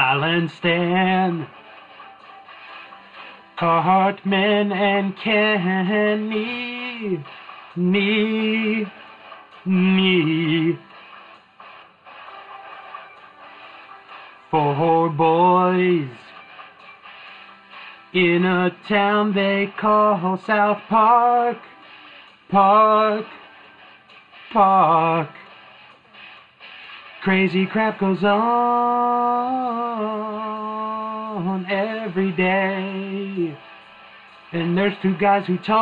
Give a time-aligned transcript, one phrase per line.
[0.00, 1.46] Colin Stan,
[3.58, 6.42] Cartman and Kenny,
[7.76, 8.86] me,
[9.66, 10.78] me.
[14.50, 16.08] Four boys
[18.14, 21.58] in a town they call South Park,
[22.48, 23.26] Park,
[24.50, 25.28] Park.
[27.22, 29.69] Crazy crap goes on
[31.70, 33.56] every day.
[34.52, 35.80] And there's two guys who talk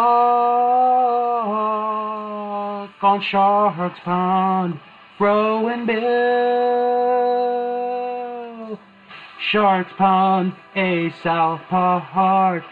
[3.02, 4.78] on Stark's Pond,
[5.16, 5.98] Fro and Bill.
[9.48, 12.64] Stark's Pond, a South Park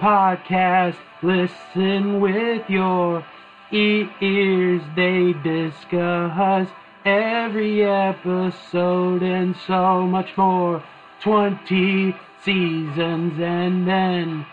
[0.00, 0.96] podcast.
[1.22, 3.22] Listen with your
[3.70, 4.80] ears.
[4.96, 6.68] They discuss
[7.04, 10.82] every episode and so much more.
[11.22, 14.46] 20 seasons and then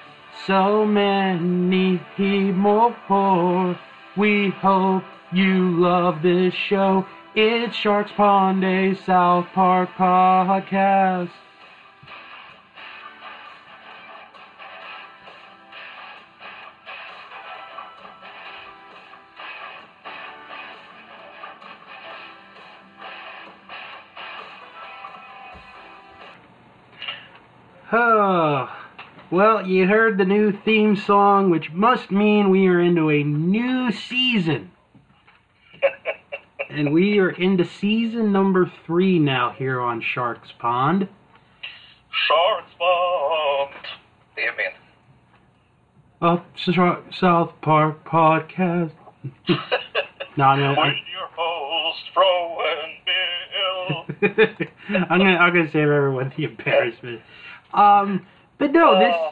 [0.46, 2.00] so many
[2.52, 3.78] more.
[4.16, 7.06] We hope you love this show.
[7.36, 11.30] It's Stark's Pond, a South Park podcast.
[27.94, 28.70] Oh,
[29.30, 33.92] well, you heard the new theme song, which must mean we are into a new
[33.92, 34.72] season.
[36.70, 41.10] and we are into season number three now here on Stark's Pond.
[42.26, 43.72] Stark's Pond.
[44.38, 44.72] Är min.
[46.22, 46.46] Up
[47.12, 48.92] South Park podcast.
[50.38, 54.68] no, no, With your host, Fro and Bill.
[55.10, 57.22] I'm gonna I'm gonna save everyone the embarrassment.
[57.74, 58.26] Um,
[58.58, 59.32] but no, this Uh,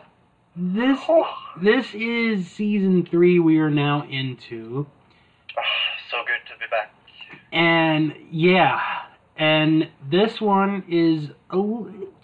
[0.55, 1.27] this oh,
[1.61, 3.39] this is season three.
[3.39, 4.88] We are now into,
[6.09, 6.94] so good to be back.
[7.51, 8.79] and yeah,
[9.38, 11.61] and this one is a,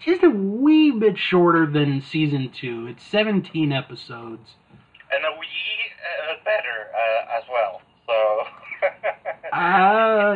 [0.03, 2.87] just a wee bit shorter than season two.
[2.87, 4.55] It's 17 episodes.
[5.11, 5.47] And a wee
[6.29, 7.81] uh, better uh, as well.
[8.05, 8.43] So.
[9.53, 10.35] Uh,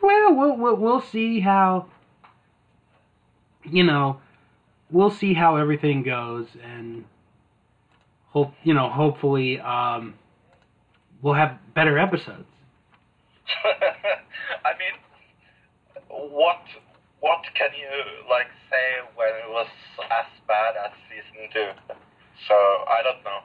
[0.00, 1.86] we'll we'll we'll see how.
[3.64, 4.20] You know,
[4.90, 7.04] we'll see how everything goes, and
[8.28, 8.88] hope you know.
[8.88, 10.14] Hopefully, um,
[11.22, 12.46] we'll have better episodes.
[14.64, 14.94] I mean,
[16.30, 16.62] what
[17.20, 19.68] what can you like say when it was
[20.10, 21.70] as bad as season two?
[22.48, 23.40] So I don't know.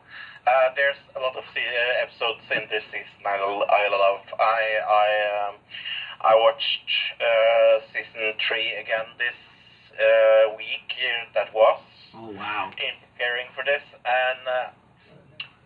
[0.46, 4.22] Uh, there's a lot of uh, episodes in this season I, I love.
[4.40, 5.56] I I um,
[6.22, 6.88] I watched
[7.20, 9.36] uh, season three again this
[10.00, 10.82] uh, week
[11.34, 11.82] that was
[12.14, 12.72] Oh wow!
[12.78, 14.70] in preparing for this, and uh,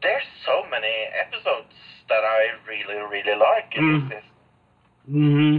[0.02, 0.88] there's so many
[1.20, 1.74] episodes
[2.10, 4.10] that I really really like in Mm.
[4.10, 4.24] this.
[5.08, 5.58] hmm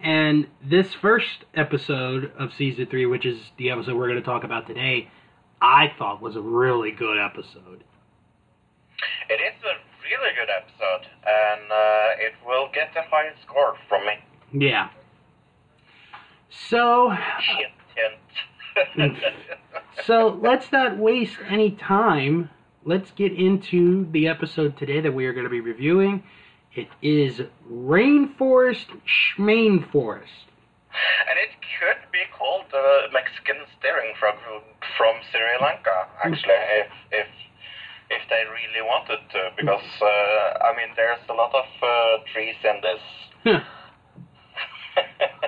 [0.00, 4.44] And this first episode of season three, which is the episode we're going to talk
[4.44, 5.08] about today,
[5.60, 7.82] I thought was a really good episode.
[9.28, 9.74] It is a
[10.04, 14.66] really good episode, and uh, it will get the highest score from me.
[14.68, 14.88] Yeah.
[16.50, 17.14] So,
[20.04, 22.50] so let's not waste any time.
[22.84, 26.22] Let's get into the episode today that we are going to be reviewing.
[26.74, 28.86] It is Rainforest
[29.36, 30.48] Schmainforest.
[31.28, 34.36] and it could be called the Mexican steering from
[34.96, 37.26] from Sri Lanka, actually, if if
[38.10, 42.56] if they really wanted to, because uh, I mean, there's a lot of uh, trees
[42.64, 43.62] in this.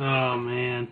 [0.00, 0.88] Oh man.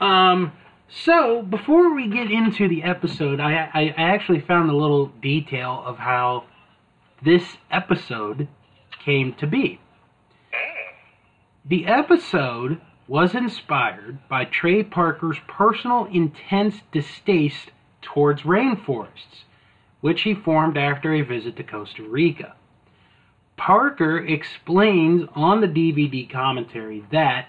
[0.00, 0.52] Um.
[0.88, 5.82] So before we get into the episode, I, I I actually found a little detail
[5.84, 6.44] of how
[7.22, 8.48] this episode
[9.04, 9.78] came to be.
[11.66, 19.44] The episode was inspired by Trey Parker's personal intense distaste towards rainforests,
[20.00, 22.54] which he formed after a visit to Costa Rica.
[23.60, 27.48] Parker explains on the DVD commentary that,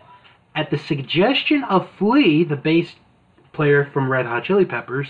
[0.53, 2.95] at the suggestion of Flea, the bass
[3.53, 5.07] player from Red Hot Chili Peppers,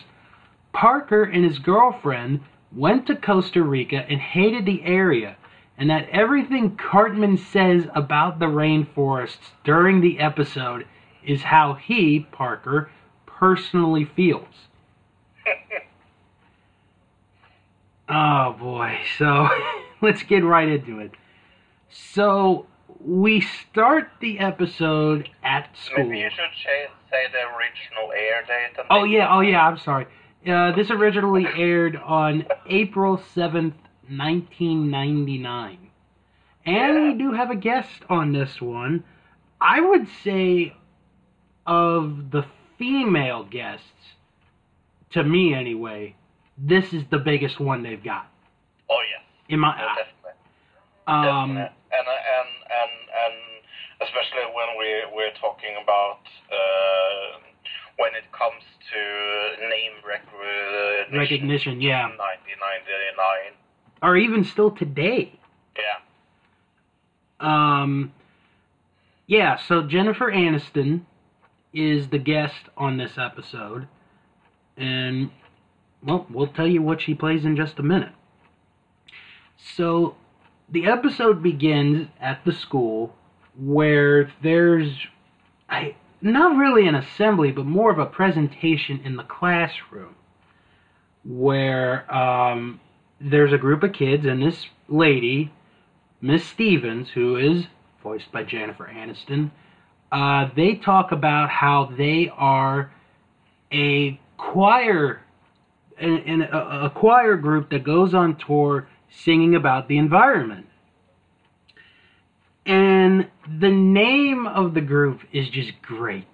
[0.73, 5.37] Parker and his girlfriend went to Costa Rica and hated the area,
[5.75, 10.85] and that everything Cartman says about the rainforests during the episode
[11.25, 12.91] is how he, Parker,
[13.25, 14.67] personally feels.
[18.13, 19.47] Oh boy, so
[20.03, 21.11] let's get right into it.
[21.89, 22.65] So,
[22.99, 26.05] we start the episode at school.
[26.05, 28.85] Maybe you should say, say the original air date.
[28.89, 29.65] Oh yeah, oh yeah.
[29.67, 30.05] I'm sorry.
[30.47, 33.75] Uh, this originally aired on April seventh,
[34.09, 35.89] nineteen ninety nine,
[36.65, 37.03] and Yeah.
[37.11, 39.03] we do have a guest on this one.
[39.59, 40.73] I would say,
[41.67, 42.45] of the
[42.79, 43.85] female guests,
[45.11, 46.15] to me anyway,
[46.57, 48.30] this is the biggest one they've got.
[49.51, 50.35] In my no, definitely.
[51.07, 51.75] um, definitely.
[51.91, 53.35] And and and and
[54.01, 57.39] especially when we we're talking about uh,
[57.97, 61.19] when it comes to name recognition.
[61.19, 63.59] recognition, yeah, 1999.
[64.01, 65.37] or even still today.
[65.77, 65.99] Yeah.
[67.41, 68.13] Um,
[69.27, 71.01] yeah, so Jennifer Aniston
[71.73, 73.87] is the guest on this episode.
[74.77, 75.31] And,
[76.03, 78.11] well, we'll tell you what she plays in just a minute.
[79.75, 80.15] So,
[80.69, 83.15] the episode begins at the school
[83.59, 84.91] where there's
[85.69, 90.15] I, not really an assembly, but more of a presentation in the classroom
[91.23, 92.79] where um,
[93.19, 95.51] there's a group of kids and this lady
[96.21, 97.65] Miss Stevens, who is
[98.03, 99.49] voiced by Jennifer Aniston,
[100.11, 102.91] uh, they talk about how they are
[103.71, 105.21] a choir,
[105.97, 110.67] an, an, a, a choir group that goes on tour singing about the environment.
[112.65, 113.27] And
[113.59, 116.27] the name of the group is just great.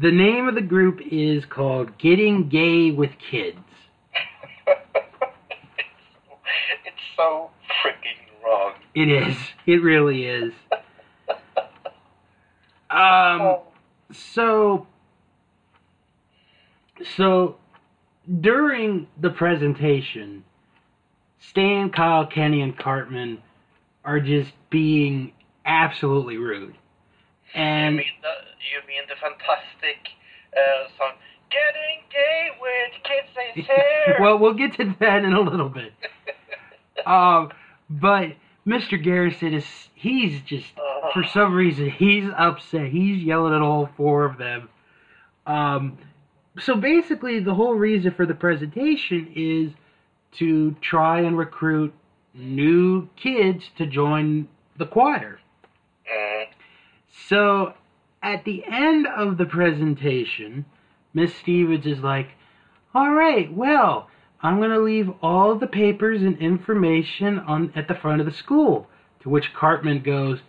[0.00, 3.58] The name of the group is called Getting Gay with Kids.
[4.66, 4.78] it's
[7.16, 7.50] so
[7.84, 8.74] freaking wrong.
[8.94, 9.36] It is.
[9.66, 10.52] It really is.
[12.90, 13.58] Um.
[14.12, 14.86] So.
[17.16, 17.56] So,
[18.40, 20.44] during the presentation,
[21.48, 23.38] Stan, Kyle, Kenny, and Cartman
[24.04, 25.32] are just being
[25.64, 26.74] absolutely rude.
[27.54, 28.28] you And mean the
[28.70, 30.08] you mean the fantastic
[30.56, 31.12] uh, song
[31.50, 33.66] "Getting Gay with Kids is
[34.06, 34.16] Here"?
[34.20, 35.92] well, we'll get to that in a little bit.
[37.06, 37.50] Um,
[37.90, 38.34] but
[38.64, 39.02] Mr.
[39.02, 40.66] Garrison is he's just
[41.12, 42.88] for some reason he's upset.
[42.88, 44.68] He's yelling at all four of them.
[45.46, 45.98] Um,
[46.60, 49.72] so basically, the whole reason for the presentation is
[50.38, 51.92] to try and recruit
[52.34, 54.48] new kids to join
[54.78, 55.38] the choir.
[56.10, 56.46] Mm,
[57.08, 57.74] So
[58.22, 60.64] at the end of the presentation,
[61.14, 62.30] Miss Stevens is like,
[62.94, 64.08] "All right, well,
[64.42, 68.32] I'm going to leave all the papers and information on at the front of the
[68.32, 68.88] school."
[69.20, 70.40] To which Cartman goes,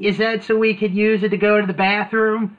[0.00, 2.56] "Is that so we could use it to go to the bathroom?"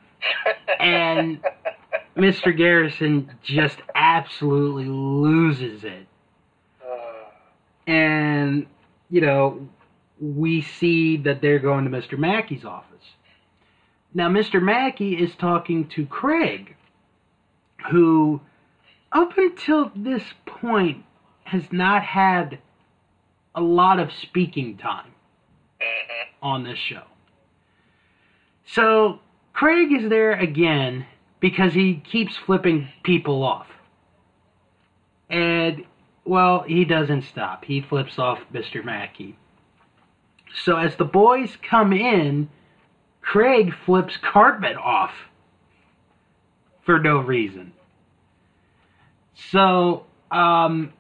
[0.80, 1.44] And
[2.18, 2.56] Mr.
[2.56, 6.08] Garrison just absolutely loses it.
[7.90, 8.68] And,
[9.10, 9.68] you know,
[10.22, 12.20] we see that they're going to Mr.
[12.20, 12.86] Mackey's office.
[14.14, 14.62] Now, Mr.
[14.62, 16.76] Mackey is talking to Craig,
[17.90, 18.42] who,
[19.12, 21.04] up until this point,
[21.46, 22.60] has not had
[23.56, 25.12] a lot of speaking time
[25.82, 26.26] mhm.
[26.44, 27.06] on this show.
[28.68, 29.20] So,
[29.54, 31.08] Craig is there again
[31.40, 33.66] because he keeps flipping people off.
[35.28, 35.86] And,
[36.30, 37.66] well, he doesn't stop.
[37.66, 38.86] He flips off Mr.
[38.86, 39.36] Mackey.
[40.64, 42.50] So, as the boys come in,
[43.20, 45.10] Craig flips Cartman off
[46.86, 47.74] for no reason.
[49.52, 50.94] So, um,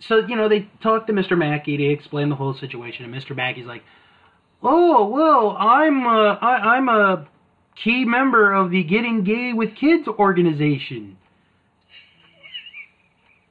[0.00, 1.36] so you know, they talk to Mr.
[1.36, 3.36] Mackey to explain the whole situation, and Mr.
[3.36, 3.84] Mackey's like,
[4.62, 7.26] "Oh, well, I'm uh, I, I'm a
[7.76, 11.18] key member of the Getting Gay with Kids organization."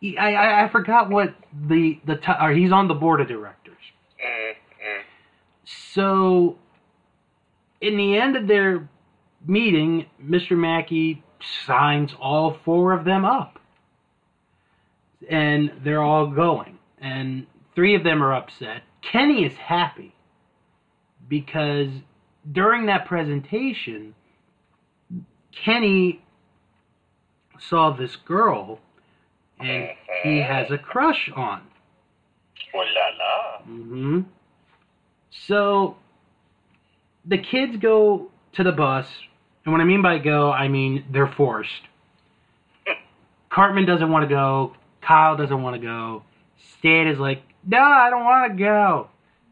[0.01, 1.33] He- I, I, I forgot what
[1.67, 3.77] the the t- or he's on the board of directors.
[4.19, 5.01] Mm, mm.
[5.63, 6.57] So,
[7.79, 8.89] in the end of their
[9.45, 10.57] meeting, Mr.
[10.57, 11.23] Mackey
[11.65, 13.59] signs all four of them up.
[15.29, 16.79] And they're all going.
[16.99, 18.81] And three of them are upset.
[19.01, 20.13] Kenny is happy
[21.27, 21.89] because
[22.51, 24.15] during that presentation,
[25.51, 26.23] Kenny
[27.59, 28.79] saw this girl
[29.61, 29.89] and
[30.23, 31.61] he has a crush on.
[32.73, 33.63] La la.
[33.65, 34.21] hmm
[35.47, 35.97] So
[37.25, 39.07] the kids go to the bus,
[39.65, 41.87] and what I mean by go, I mean they're forced.
[43.49, 44.73] Cartman doesn't want to go.
[45.01, 46.23] Kyle doesn't want to go.
[46.79, 49.09] Stan is like, no, I don't want to go.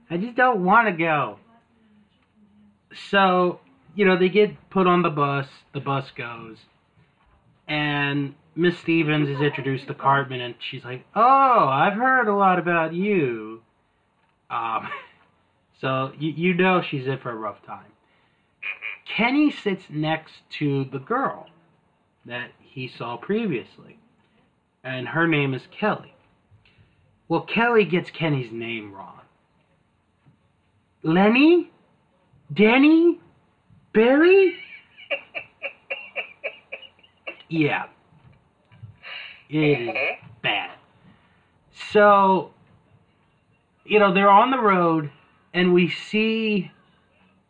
[0.09, 1.37] I just don't want to go.
[3.11, 3.59] So,
[3.95, 5.47] you know, they get put on the bus.
[5.73, 6.57] The bus goes.
[7.67, 12.59] And Miss Stevens is introduced to Cartman, and she's like, oh, I've heard a lot
[12.59, 13.61] about you.
[14.49, 14.87] Um,
[15.79, 17.85] So you, you know she's in for a rough time.
[19.15, 21.47] Kenny sits next to the girl
[22.25, 23.97] that he saw previously,
[24.83, 26.13] and her name is Kelly.
[27.27, 29.21] Well, Kelly gets Kenny's name wrong.
[31.03, 31.71] Lenny?
[32.53, 33.19] Danny?
[33.93, 34.55] Barry?
[37.51, 37.85] Yeah.
[39.49, 40.27] It is mm-hmm.
[40.41, 40.71] bad.
[41.91, 42.51] So,
[43.85, 45.09] you know, they're on the road,
[45.53, 46.71] and we see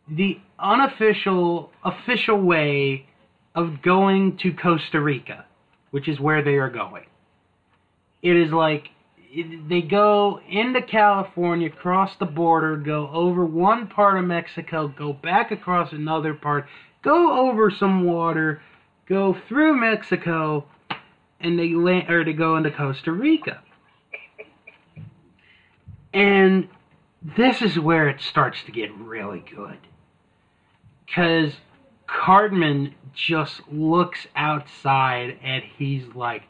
[0.08, 3.06] the unofficial, official way
[3.54, 5.44] of going to Costa Rica,
[5.90, 7.04] which is where they are going.
[8.22, 8.88] It is like
[9.32, 15.12] it, they go into California, cross the border, go over one part of Mexico, go
[15.12, 16.66] back across another part,
[17.02, 18.60] go over some water,
[19.06, 20.66] go through Mexico,
[21.40, 23.62] and they land or to go into Costa Rica.
[26.12, 26.68] And
[27.22, 29.78] this is where it starts to get really good.
[31.06, 31.52] Because
[32.06, 36.42] Cartman just looks outside and he's like,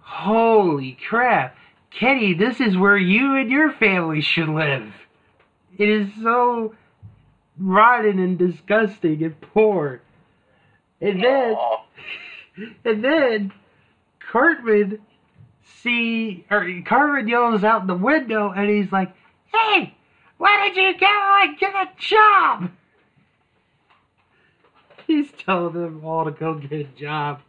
[0.00, 1.56] Holy crap.
[1.90, 4.92] Kenny, this is where you and your family should live.
[5.78, 6.74] It is so
[7.58, 10.00] rotten and disgusting and poor.
[11.00, 11.56] And then,
[12.84, 13.52] and then,
[14.34, 14.98] Cartman
[15.80, 19.14] see, or Cartman yells out the window, and he's like,
[19.52, 19.94] "Hey,
[20.38, 22.70] why did you go and get a job?"
[25.06, 27.42] He's telling them all to go get a job.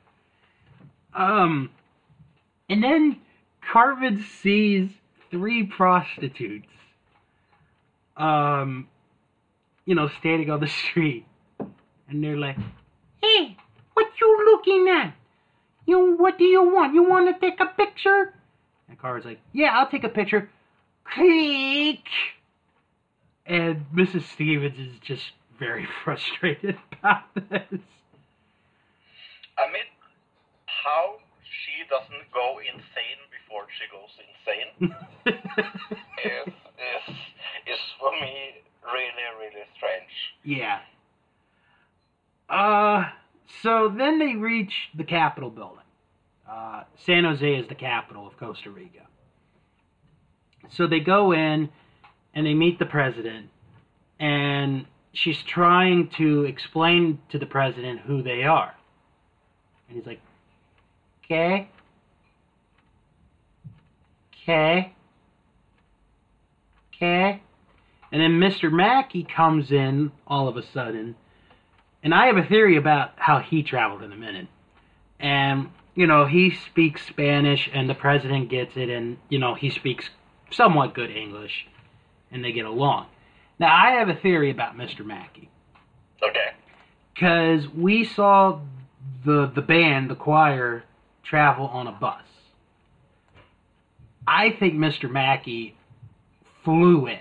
[1.12, 1.72] Um,
[2.70, 3.20] and then
[3.62, 4.92] Cartman sees
[5.32, 6.68] three prostitutes.
[8.16, 8.88] Um,
[9.86, 11.26] you know, standing on the street,
[12.08, 12.58] and they're like,
[13.24, 13.58] "Hey,
[13.96, 15.16] what you looking at?
[15.86, 16.94] You, what do you want?
[16.94, 18.34] You want to take a picture?"
[18.90, 20.50] And Cartman's like, "Yeah, I'll take a picture."
[21.04, 22.06] Click.
[23.46, 24.24] And Mrs.
[24.24, 27.82] Stevens is just very frustrated about this.
[29.58, 29.88] I mean,
[30.66, 37.16] how she doesn't go insane before she goes insane is is
[37.68, 40.34] is for me really really strange.
[40.44, 40.80] Yeah.
[42.50, 43.06] Uh,
[43.62, 45.80] so then they reach the Capitol building.
[46.50, 49.08] Uh, San Jose is the capital of Costa Rica.
[50.70, 51.70] So they go in
[52.34, 53.50] and they meet the president,
[54.20, 58.76] and she's trying to explain to the president who they are.
[59.88, 60.20] And he's like,
[61.24, 61.70] okay.
[64.44, 64.94] Okay.
[66.94, 67.42] Okay.
[68.12, 68.72] And then Mr.
[68.72, 71.16] Mackey comes in all of a sudden.
[72.06, 74.48] And I have a theory about how he traveled in a minute.
[75.20, 79.72] And, you know, he speaks Spanish and the president gets it and, you know, he
[79.72, 80.12] speaks
[80.52, 81.66] somewhat good English
[82.32, 83.08] and they get along.
[83.58, 85.04] Now, I have a theory about Mr.
[85.04, 85.50] Mackey
[86.22, 86.52] Okay.
[87.14, 88.60] because we saw
[89.26, 90.84] the the band, the choir,
[91.24, 92.22] travel on a bus.
[94.28, 95.10] I think Mr.
[95.10, 95.76] Mackey
[96.64, 97.20] flew in.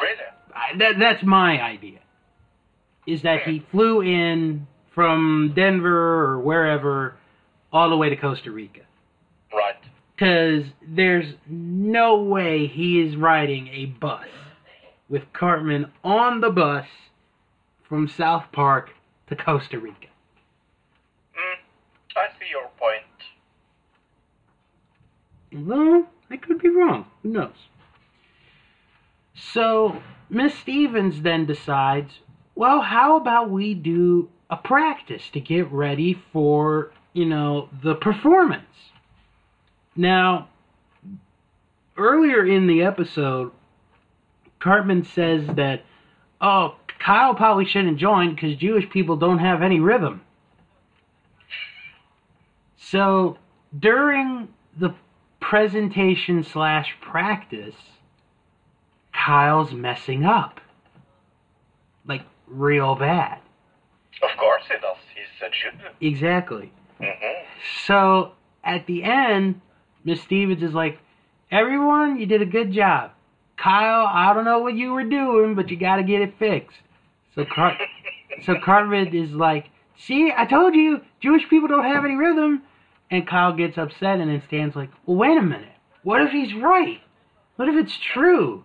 [0.00, 0.16] Really?
[0.54, 2.01] I, that that's my idea.
[3.06, 7.16] Is that he flew in from Denver or wherever
[7.72, 8.82] all the way to Costa Rica.
[9.52, 9.76] Right.
[10.14, 14.26] Because there's no way he is riding a bus
[15.08, 16.86] with Cartman on the bus
[17.88, 18.90] from South Park
[19.28, 20.06] to Costa Rica.
[21.36, 23.02] Mm, I see your point.
[25.66, 27.06] Well, I could be wrong.
[27.22, 27.52] Who knows?
[29.34, 32.20] So, Miss Stevens then decides,
[32.54, 38.66] well, how about we do a practice to get ready for, you know, the performance?
[39.96, 40.48] Now,
[41.96, 43.52] earlier in the episode,
[44.60, 45.84] Cartman says that,
[46.40, 50.22] oh, Kyle probably shouldn't join because Jewish people don't have any rhythm.
[52.76, 53.38] So,
[53.76, 54.94] during the
[55.40, 57.74] presentation slash practice,
[59.12, 60.60] Kyle's messing up.
[62.52, 63.38] Real bad.
[64.22, 64.96] Of course he does.
[65.14, 66.06] He's a Jew.
[66.06, 66.70] Exactly.
[67.00, 67.46] Mm-hmm.
[67.86, 68.32] So,
[68.62, 69.60] at the end,
[70.04, 70.98] Miss Stevens is like,
[71.50, 73.12] Everyone, you did a good job.
[73.56, 76.78] Kyle, I don't know what you were doing, but you gotta get it fixed.
[77.34, 77.78] So, Car-
[78.44, 82.62] so Cartman is like, See, I told you, Jewish people don't have any rhythm.
[83.10, 85.68] And Kyle gets upset, and then Stan's like, Well, wait a minute.
[86.02, 87.00] What if he's right?
[87.56, 88.64] What if it's true?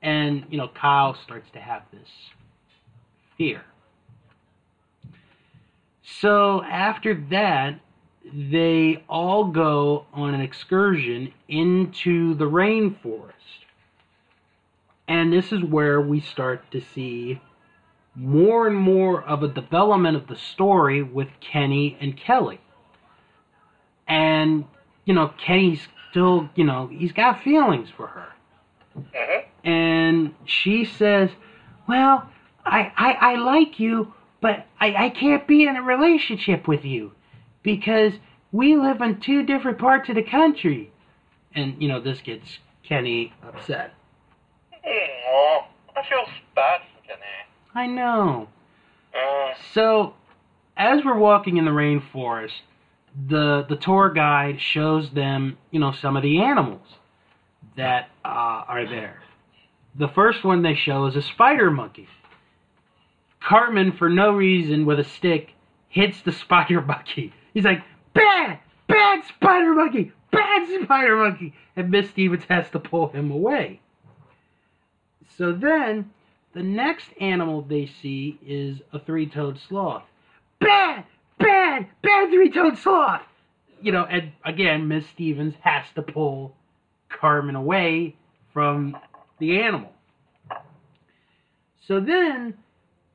[0.00, 2.08] And, you know, Kyle starts to have this
[3.38, 3.62] fear.
[6.02, 7.80] So after that,
[8.32, 13.32] they all go on an excursion into the rainforest.
[15.06, 17.40] And this is where we start to see
[18.14, 22.60] more and more of a development of the story with Kenny and Kelly.
[24.06, 24.64] And,
[25.04, 28.28] you know, Kenny's still, you know, he's got feelings for her.
[28.98, 29.68] Mm-hmm.
[29.68, 31.30] And she says,
[31.86, 32.28] Well,
[32.68, 37.12] I, I, I like you, but I, I can't be in a relationship with you
[37.62, 38.12] because
[38.52, 40.90] we live in two different parts of the country.
[41.54, 43.94] And, you know, this gets Kenny upset.
[44.86, 45.60] Oh,
[45.96, 47.20] I feel bad for Kenny.
[47.74, 48.48] I know.
[49.14, 50.14] Uh, So,
[50.76, 52.52] as we're walking in the rainforest,
[53.28, 56.86] the the tour guide shows them, you know, some of the animals
[57.76, 58.28] that uh,
[58.68, 59.20] are there.
[59.96, 62.06] The first one they show is a spider monkey.
[63.48, 65.54] Cartman, for no reason, with a stick,
[65.88, 67.32] hits the spider monkey.
[67.54, 73.08] He's like, "Bad, bad spider monkey, bad spider monkey," and Miss Stevens has to pull
[73.08, 73.80] him away.
[75.38, 76.10] So then,
[76.52, 80.04] the next animal they see is a three-toed sloth.
[80.60, 81.04] Bad,
[81.38, 83.22] bad, bad three-toed sloth.
[83.80, 86.54] You know, and again, Miss Stevens has to pull
[87.08, 88.16] Cartman away
[88.52, 88.94] from
[89.38, 89.92] the animal.
[91.86, 92.54] So then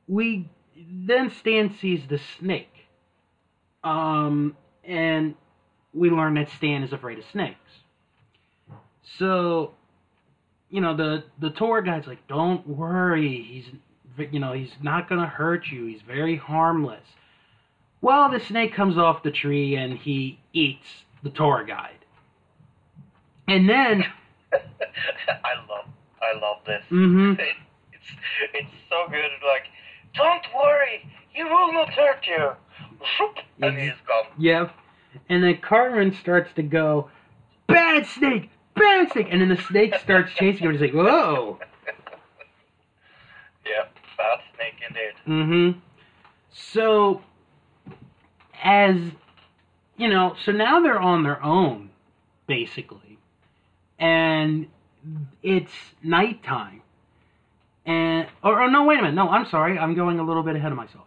[0.08, 0.46] we
[0.76, 2.86] then Stan sees the snake.
[3.82, 5.34] Um and
[5.92, 7.70] we learn that Stan is afraid of snakes.
[9.18, 9.70] So
[10.70, 13.70] you know the the tour guide's like don't worry he's
[14.32, 17.04] you know he's not going to hurt you he's very harmless
[18.00, 22.04] well the snake comes off the tree and he eats the tour guide
[23.46, 24.04] and then
[25.28, 25.84] I love,
[26.22, 26.82] I love this.
[26.90, 27.38] mhm
[27.92, 28.06] It's,
[28.52, 29.30] it's so good.
[29.46, 29.64] Like,
[30.14, 32.52] don't worry, he will not hurt you.
[33.60, 34.26] And he's gone.
[34.38, 34.74] Yep.
[35.28, 37.10] And then Cartman starts to go,
[37.66, 39.28] bad snake, bad snake.
[39.30, 40.72] And then the snake starts chasing him.
[40.72, 41.58] He's like, whoa.
[43.66, 43.84] Yeah,
[44.18, 45.14] bad snake indeed.
[45.26, 45.78] Mm-hmm.
[46.52, 47.22] So,
[48.62, 48.96] as,
[49.96, 51.88] you know, so now they're on their own,
[52.46, 53.18] basically.
[53.98, 54.66] And
[55.42, 55.72] it's
[56.02, 56.82] nighttime.
[57.86, 59.14] And, or, or no, wait a minute.
[59.14, 59.78] No, I'm sorry.
[59.78, 61.04] I'm going a little bit ahead of myself.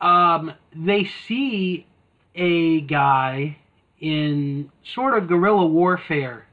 [0.00, 1.86] Um, they see
[2.34, 3.56] a guy
[4.00, 6.46] in sort of guerrilla warfare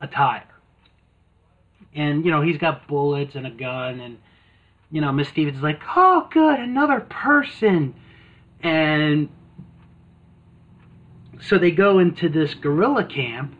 [0.00, 0.46] attire.
[1.94, 4.18] And, you know, he's got bullets and a gun, and,
[4.90, 7.94] you know, Miss Stevens is like, oh, good, another person.
[8.62, 9.28] And
[11.40, 13.54] so they go into this guerrilla camp,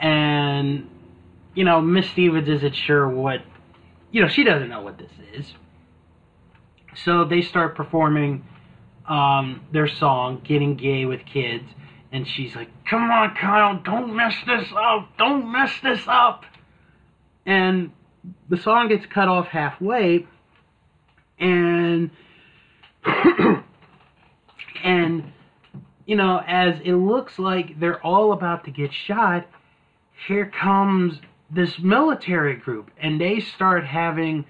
[0.00, 0.88] and,
[1.54, 3.42] you know, Miss Stevens isn't sure what,
[4.12, 5.52] you know, she doesn't know what this is.
[6.94, 8.44] So they start performing
[9.08, 11.64] um, their song, Getting Gay with Kids.
[12.12, 15.08] And she's like, Come on, Kyle, don't mess this up.
[15.16, 16.44] Don't mess this up.
[17.46, 17.90] And
[18.48, 20.26] the song gets cut off halfway.
[21.40, 22.10] And,
[24.84, 25.32] and,
[26.04, 29.46] you know, as it looks like they're all about to get shot,
[30.28, 31.18] here comes
[31.52, 32.90] this military group.
[33.00, 34.44] And they start having,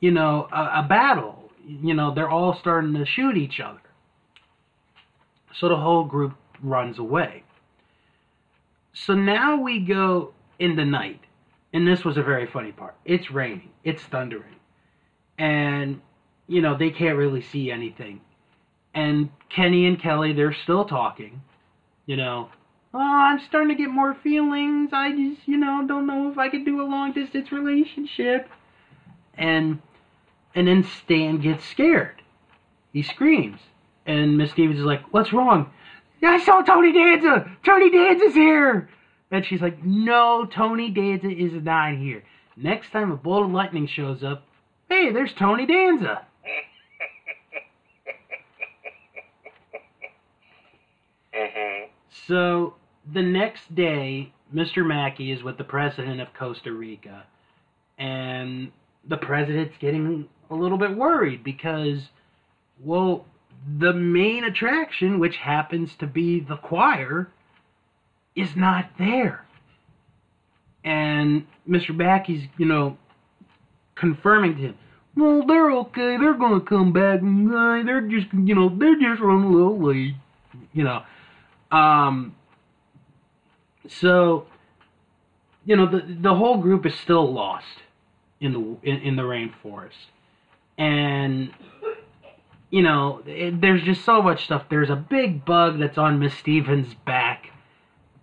[0.00, 1.50] you know, a, a battle.
[1.66, 3.80] You know, they're all starting to shoot each other.
[5.54, 7.44] So the whole group runs away.
[8.92, 11.20] So now we go in the night.
[11.72, 12.96] And this was a very funny part.
[13.04, 14.56] It's raining, it's thundering.
[15.38, 16.00] And,
[16.48, 18.20] you know, they can't really see anything.
[18.92, 21.42] And Kenny and Kelly, they're still talking.
[22.06, 22.48] You know,
[22.92, 24.90] oh, I'm starting to get more feelings.
[24.92, 28.48] I just, you know, don't know if I could do a long distance relationship.
[29.34, 29.80] And
[30.54, 32.22] and then Stan gets scared.
[32.92, 33.60] He screams.
[34.06, 35.70] And Miss Stevens is like, What's wrong?
[36.22, 37.50] I saw Tony Danza!
[37.64, 38.90] Tony Danza's here!
[39.30, 42.24] And she's like, No, Tony Danza is not here.
[42.56, 44.44] Next time a bolt of lightning shows up,
[44.88, 46.26] hey, there's Tony Danza.
[52.26, 52.74] So
[53.12, 54.86] the next day, Mr.
[54.86, 57.24] Mackey is with the president of Costa Rica,
[57.98, 58.72] and
[59.08, 62.08] the president's getting a little bit worried because,
[62.82, 63.24] well,
[63.78, 67.30] the main attraction, which happens to be the choir,
[68.34, 69.44] is not there.
[70.84, 71.94] And Mr.
[71.94, 72.96] Mackey's, you know,
[73.94, 74.78] confirming to him,
[75.16, 76.16] well, they're okay.
[76.16, 77.20] They're to come back.
[77.20, 80.14] Uh, They're just, you know, they're just running a little late.
[80.72, 81.02] You know,
[81.70, 82.34] um,
[83.88, 84.46] so,
[85.64, 87.66] you know, the the whole group is still lost
[88.40, 90.08] in the in, in the rainforest,
[90.78, 91.52] and
[92.70, 94.64] you know, it, there's just so much stuff.
[94.68, 97.50] There's a big bug that's on Miss Stevens' back.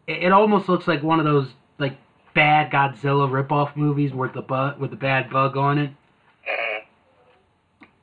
[0.08, 1.98] It, it almost looks like one of those like
[2.34, 5.92] bad Godzilla ripoff movies with the bug with the bad bug on it.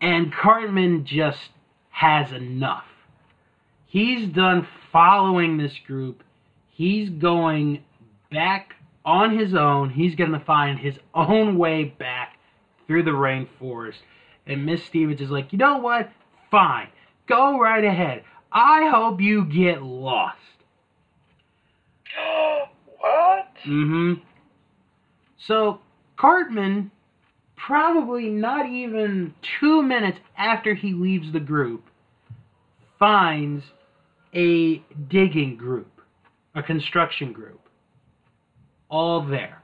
[0.01, 1.51] And Cartman just
[1.91, 2.85] has enough.
[3.87, 6.24] He's done following this group.
[6.75, 7.83] He's going
[8.31, 9.91] back on his own.
[9.91, 12.37] He's going to find his own way back
[12.87, 13.99] through the rainforest.
[14.47, 16.11] And Miss Stevens is like, you know what?
[16.51, 16.89] Fine.
[17.27, 18.25] Go right ahead.
[18.53, 20.37] I hope you get lost.
[23.01, 23.49] what?
[23.65, 24.15] Mm-hmm.
[25.39, 25.81] So
[26.17, 26.91] Cartman,
[27.57, 31.85] probably not even two minutes after he leaves the group,
[32.99, 33.65] finds
[34.35, 35.94] a digging group,
[36.55, 37.61] a construction group,
[38.89, 39.61] all there.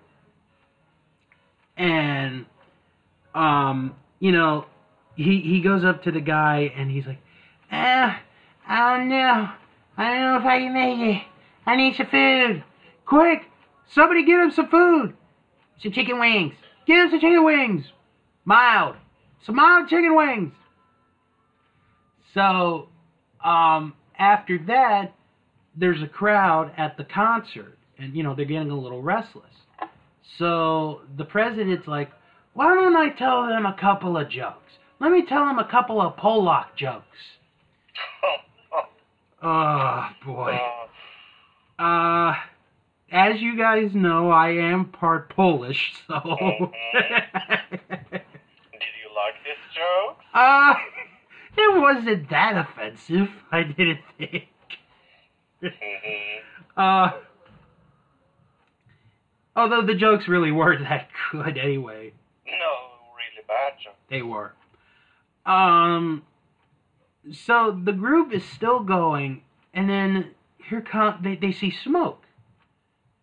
[1.76, 2.46] And,
[3.34, 4.66] um, you know,
[5.16, 7.20] he he goes up to the guy and he's like,
[7.70, 8.16] eh,
[8.68, 9.48] I don't know.
[9.96, 11.22] I don't know if I can make it.
[11.66, 12.64] I need some food.
[13.06, 13.42] Quick!
[13.92, 15.14] Somebody get him some food!
[15.82, 16.54] Some chicken wings.
[16.86, 17.84] Get him some chicken wings!
[18.44, 18.96] Mild.
[19.44, 20.52] Some mild chicken wings!
[22.34, 22.88] So,
[23.44, 25.14] um, after that,
[25.76, 29.44] there's a crowd at the concert, and, you know, they're getting a little restless.
[30.38, 32.10] So, the president's like,
[32.54, 34.72] why don't I tell them a couple of jokes?
[34.98, 37.04] Let me tell them a couple of Polak jokes.
[39.42, 40.58] Oh, boy.
[41.78, 42.34] Uh, Uh,
[43.10, 46.14] as you guys know, I am part Polish, so.
[46.14, 46.70] Mhm.
[46.92, 48.20] did
[49.00, 50.18] you like this joke?
[50.34, 50.74] uh,
[51.56, 54.48] it wasn't that offensive, I didn't think.
[55.62, 55.72] Mhm.
[56.76, 57.10] Uh,
[59.54, 62.12] although the jokes really weren't that good anyway.
[62.46, 62.52] No,
[63.16, 63.96] really bad joke.
[64.08, 64.54] They were.
[65.44, 66.22] Um,
[67.32, 69.42] so the group is still going,
[69.74, 72.22] and then here come they, they see smoke.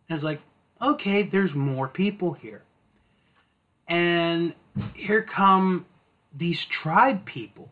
[0.09, 0.41] And it's like,
[0.81, 2.61] okay, there's more people here.
[3.87, 4.53] And
[4.93, 5.85] here come
[6.37, 7.69] these tribe people.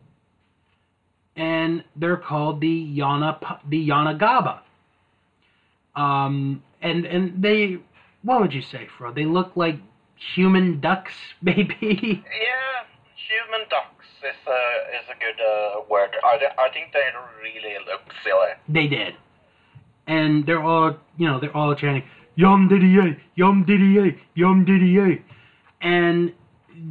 [1.36, 4.60] And they're called the Yana the Yanagaba.
[5.94, 7.78] Um and and they
[8.22, 9.12] what would you say, Fro?
[9.12, 9.76] They look like
[10.34, 11.76] human ducks, maybe?
[11.80, 12.82] Yeah,
[13.14, 16.10] human ducks is a is a good uh, word.
[16.24, 17.04] I, I think they
[17.42, 18.48] really look silly.
[18.68, 19.14] They did.
[20.06, 22.04] And they're all, you know, they're all chanting,
[22.36, 25.22] Yum diddy yay, yum diddy yay, yum diddy yay.
[25.80, 26.32] And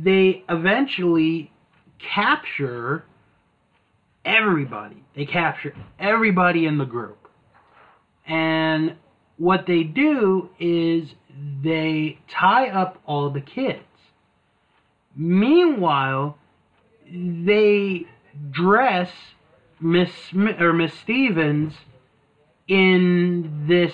[0.04, 1.52] they eventually
[2.00, 3.06] capture
[4.26, 5.04] everybody.
[5.16, 7.30] They capture everybody in the group.
[8.28, 8.96] And
[9.38, 11.14] what they do is
[11.64, 13.84] they tie up all the kids.
[15.16, 16.38] Meanwhile,
[17.10, 18.06] they
[18.52, 19.12] dress
[19.80, 21.74] Miss or Miss Stevens
[22.68, 23.94] in this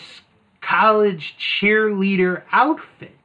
[0.61, 3.15] college cheerleader outfit.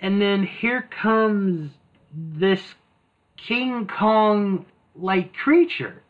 [0.00, 1.72] And then here comes
[2.14, 2.74] this
[3.36, 4.64] King Kong
[4.96, 6.02] like creature.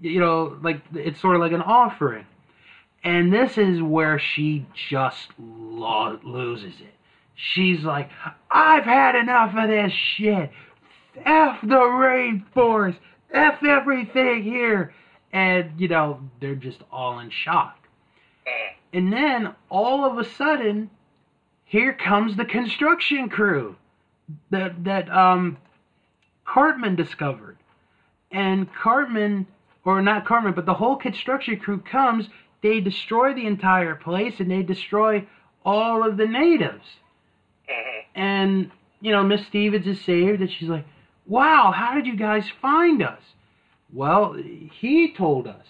[0.00, 2.26] You know, like it's sort of like an offering.
[3.02, 6.94] And this is where she just lo- loses it.
[7.34, 8.10] She's like,
[8.50, 10.50] I've had enough of this shit.
[11.24, 12.98] F the rainforest.
[13.30, 14.94] F everything here.
[15.32, 17.78] And, you know, they're just all in shock.
[18.46, 18.70] Mm.
[18.92, 20.90] And then all of a sudden,
[21.64, 23.76] here comes the construction crew
[24.50, 25.56] that that um
[26.44, 27.56] Cartman discovered.
[28.30, 29.46] And Cartman
[29.84, 32.28] or not Cartman, but the whole construction crew comes,
[32.62, 35.26] they destroy the entire place and they destroy
[35.64, 36.86] all of the natives.
[37.68, 38.04] Mhm.
[38.14, 40.84] And, you know, Miss Stevens is saved and she's like,
[41.26, 43.20] Wow, how did you guys find us?
[43.92, 45.66] Well, he told us.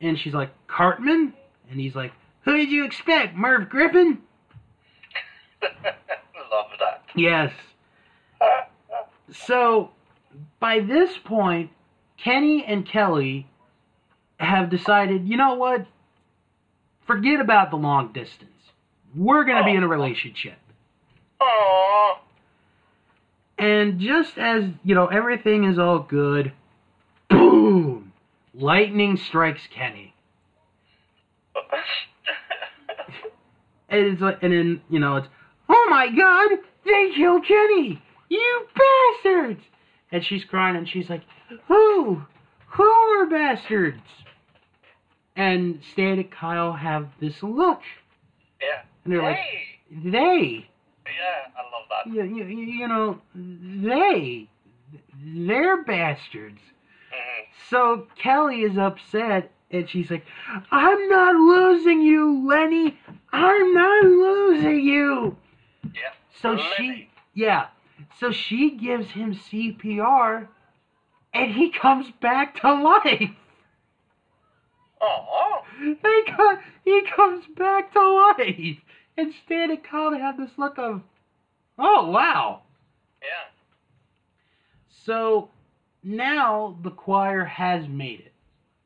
[0.00, 1.34] And she's like, Cartman?
[1.70, 3.36] And he's like, Who did you expect?
[3.36, 4.18] Merv Griffin?
[5.62, 7.04] Love that.
[7.14, 7.52] Yes.
[9.32, 9.92] So,
[10.58, 11.70] by this point,
[12.22, 13.46] Kenny and Kelly
[14.38, 15.86] have decided, you know what?
[17.06, 18.50] Forget about the long distance.
[19.14, 19.90] We're going to be in a oh.
[19.90, 20.58] relationship.
[21.40, 22.18] Aww.
[23.58, 26.52] And just as, you know, everything is all good,
[27.28, 28.12] boom!
[28.54, 30.14] Lightning strikes Kenny.
[33.90, 35.26] And it's like, and then, you know, it's,
[35.68, 36.50] oh my god,
[36.84, 38.00] they killed Kenny!
[38.28, 38.66] You
[39.24, 39.62] bastards!
[40.12, 41.22] And she's crying and she's like,
[41.68, 42.22] who?
[42.66, 44.02] Who are bastards?
[45.36, 47.80] And Stan and Kyle have this look.
[48.60, 48.82] yeah.
[49.04, 49.38] And they're like,
[49.90, 50.66] they.
[51.06, 52.12] Yeah, I love that.
[52.12, 54.48] You, you, you know, they.
[55.24, 56.60] They're bastards.
[56.60, 57.44] Mhm.
[57.68, 60.24] So Kelly is upset and she's like,
[60.70, 62.98] I'm not losing you, Lenny.
[63.32, 65.36] I'm not losing you.
[65.94, 66.14] Yes.
[66.42, 66.64] So Living.
[66.76, 67.66] she, yeah.
[68.18, 70.48] So she gives him CPR,
[71.34, 73.30] and he comes back to life.
[75.00, 75.94] Oh, He,
[76.36, 78.76] co- he comes back to life.
[79.16, 81.02] And Stan and Colin have this look of,
[81.78, 82.62] oh, wow.
[83.22, 83.48] yeah.
[84.88, 85.50] So
[86.02, 88.32] now the choir has made it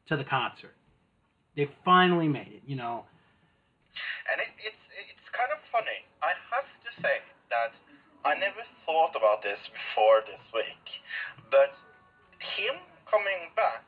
[0.09, 0.75] to the concert.
[1.57, 3.05] They finally made it, you know.
[4.31, 6.03] And it, it's it's kind of funny.
[6.23, 7.71] I have to say that
[8.25, 10.87] I never thought about this before this week,
[11.51, 11.73] but
[12.39, 12.77] him
[13.11, 13.85] coming back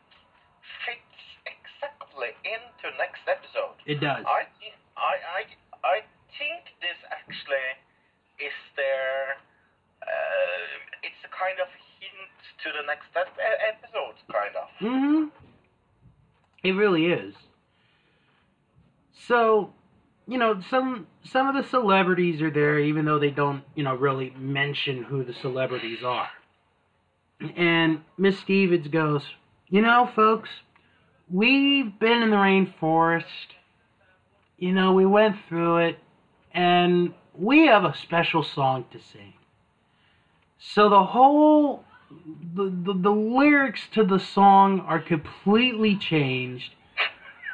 [0.84, 3.76] fits exactly into next episode.
[3.86, 4.24] It does.
[4.26, 4.48] I
[4.96, 5.40] I I
[5.84, 5.96] I
[6.38, 7.68] think this actually
[8.38, 9.36] is their.
[10.02, 14.68] Uh, it's a kind of hint to the next ep- episode, kind of.
[14.78, 15.24] hmm
[16.62, 17.34] It really is.
[19.12, 19.72] So,
[20.26, 23.94] you know, some some of the celebrities are there, even though they don't, you know,
[23.94, 26.28] really mention who the celebrities are.
[27.56, 29.22] And Miss Stevens goes,
[29.68, 30.48] you know, folks,
[31.30, 33.24] we've been in the rainforest.
[34.58, 35.98] You know, we went through it,
[36.52, 39.34] and we have a special song to sing.
[40.58, 41.84] So the whole
[42.54, 46.70] the, the, the lyrics to the song are completely changed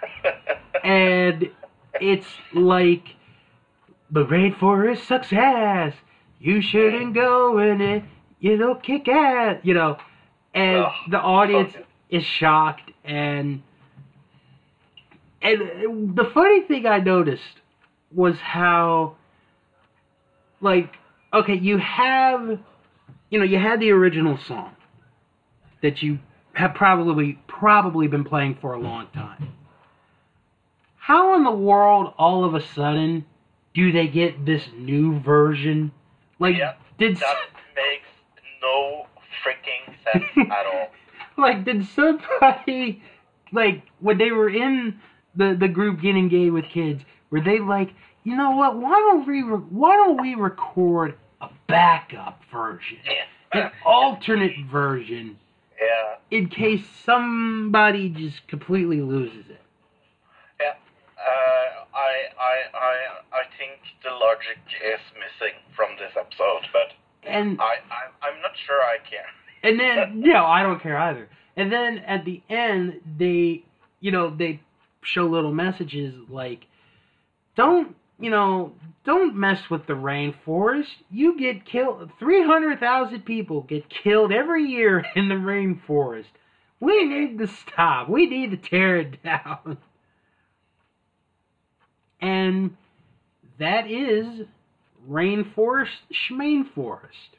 [0.85, 1.51] and
[2.01, 3.17] it's like
[4.11, 5.95] the rainforest sucks ass
[6.39, 8.03] you shouldn't go in it.
[8.41, 9.99] It'll kick ass you know.
[10.55, 11.75] And Ugh, the audience
[12.11, 13.63] is shocked and
[15.41, 17.43] and the funny thing i noticed
[18.15, 19.17] was how
[20.61, 20.93] like
[21.33, 22.59] okay you have
[23.33, 24.77] you know, you had the original song
[25.83, 26.19] that you
[26.53, 29.55] have probably probably been playing for a long time.
[31.03, 33.25] How in the world all of a sudden
[33.75, 35.91] do they get this new version?
[36.39, 37.37] Like Yeah, did that
[37.75, 38.09] makes
[38.63, 39.07] no
[39.45, 40.89] freaking sense at all.
[41.37, 43.03] like did somebody
[43.53, 45.01] like when they were in
[45.35, 47.91] the the group getting gay with kids were they like
[48.23, 52.99] you know what why don't we re- why don't we record a backup version
[53.53, 55.37] an alternate version
[55.81, 59.62] Yeah, in case somebody just completely loses it yeah.
[61.23, 62.95] Uh, I, I, I,
[63.33, 68.53] I think the logic is missing from this episode, but and I, I, I'm not
[68.67, 69.27] sure I care.
[69.65, 71.29] And then, know, I don't care either.
[71.57, 73.63] And then at the end, they,
[74.01, 74.61] you know, they
[75.03, 76.67] show little messages like,
[77.55, 78.73] don't, you know,
[79.05, 80.87] don't mess with the rainforest.
[81.11, 82.11] You get killed.
[82.19, 86.27] 300,000 people get killed every year in the rainforest.
[86.81, 88.09] We need to stop.
[88.09, 89.79] We need to tear it down.
[92.23, 92.77] And
[93.59, 94.47] that is
[95.11, 97.35] Rainforest Schmainforest.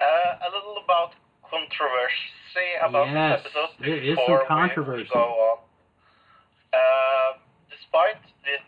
[0.00, 1.10] Uh, a little about
[1.50, 5.10] controversy about Yes, this episode there is some controversy.
[5.12, 5.58] go on.
[6.72, 7.30] Uh,
[7.68, 8.62] despite this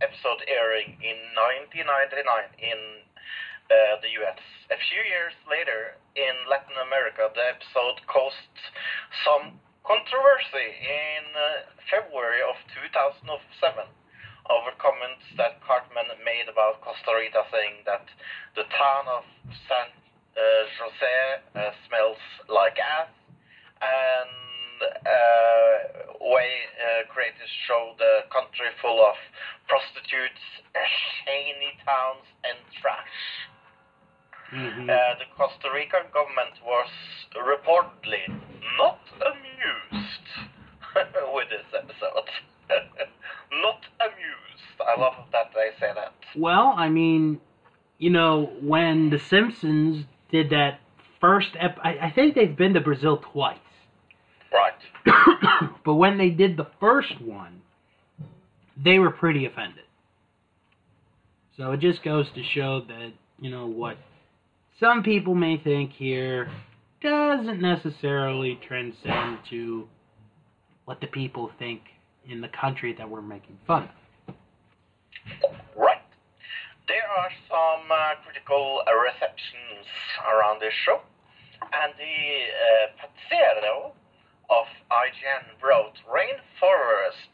[0.00, 1.18] episode airing in
[1.74, 2.22] 1999
[2.62, 2.78] in
[3.66, 4.38] uh, the US,
[4.70, 8.54] a few years later in Latin America, the episode caused
[9.26, 13.86] some controversy in uh, February of 2007
[14.50, 18.02] over comments that Cartman made about Costa Rica saying that
[18.58, 19.22] the town of
[19.70, 20.42] San uh,
[20.82, 21.18] Jose
[21.54, 22.18] uh, smells
[22.50, 23.10] like ass,
[23.78, 25.74] and uh,
[26.18, 26.50] way
[26.82, 29.14] uh, creators show the country full of
[29.70, 30.42] prostitutes,
[31.22, 33.14] shiny towns, and trash.
[34.52, 34.88] Mhm.
[34.88, 36.88] Uh, the Costa Rican government was
[37.34, 38.28] reportedly
[38.78, 40.26] not amused
[41.34, 42.30] with this episode.
[43.52, 44.80] not amused.
[44.80, 46.12] I love that they say that.
[46.36, 47.40] Well, I mean,
[47.98, 50.80] you know, when The Simpsons did that
[51.20, 53.58] first ep- I, I think they've been to Brazil twice.
[54.52, 55.70] Right.
[55.84, 57.62] but when they did the first one,
[58.76, 59.84] they were pretty offended.
[61.56, 63.96] So it just goes to show that, you know, what
[64.80, 66.50] some people may think here
[67.02, 69.88] doesn't necessarily transcend to
[70.84, 71.82] what the people think
[72.28, 73.84] in the country that we're making fun
[74.28, 74.34] of.
[75.76, 76.02] Right.
[76.88, 79.86] There are some uh, critical uh, receptions
[80.22, 81.00] around this show,
[81.60, 82.18] and the
[82.54, 83.92] uh, Pazzero
[84.50, 87.26] of IGN wrote Rainforest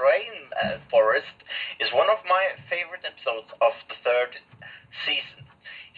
[0.00, 1.36] Rainforest
[1.80, 4.32] is one of my favorite episodes of the third
[5.04, 5.39] season.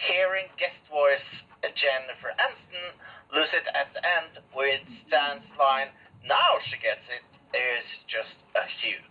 [0.03, 1.23] Hearing guest voice
[1.63, 2.91] Jennifer Aniston
[3.31, 5.95] lose it at the end with Stan's line,
[6.27, 7.23] now she gets it,
[7.55, 9.07] is just a hoot.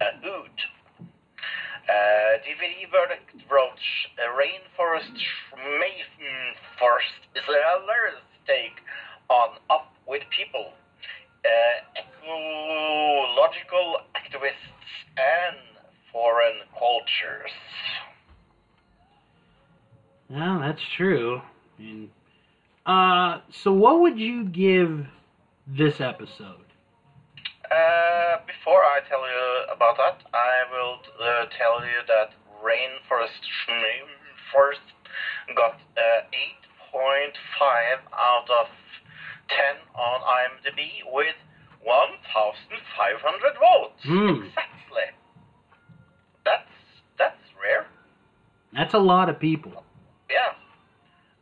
[0.00, 0.58] A hoot.
[1.02, 3.82] Uh, DVD verdict wrote
[4.38, 5.10] Rainforest
[6.78, 8.78] Forest is a hilarious take
[9.28, 10.70] on Up with People,
[11.42, 14.70] uh, ecological activists,
[15.18, 15.58] and
[16.12, 17.50] foreign cultures.
[20.32, 21.42] Well, that's true.
[21.78, 22.10] I mean,
[22.86, 25.06] uh, so what would you give
[25.66, 26.64] this episode?
[27.70, 32.30] Uh, before I tell you about that, I will uh, tell you that
[32.64, 33.44] Rainforest
[34.50, 34.80] Forest
[35.54, 36.24] got uh,
[36.94, 37.32] 8.5
[38.14, 38.66] out of
[39.48, 39.58] 10
[39.94, 41.36] on IMDb with
[41.84, 44.02] 1,500 votes.
[44.02, 44.46] Hmm.
[44.46, 45.12] Exactly.
[46.44, 46.68] That's
[47.18, 47.86] that's rare.
[48.72, 49.84] That's a lot of people.
[50.32, 50.56] Yeah.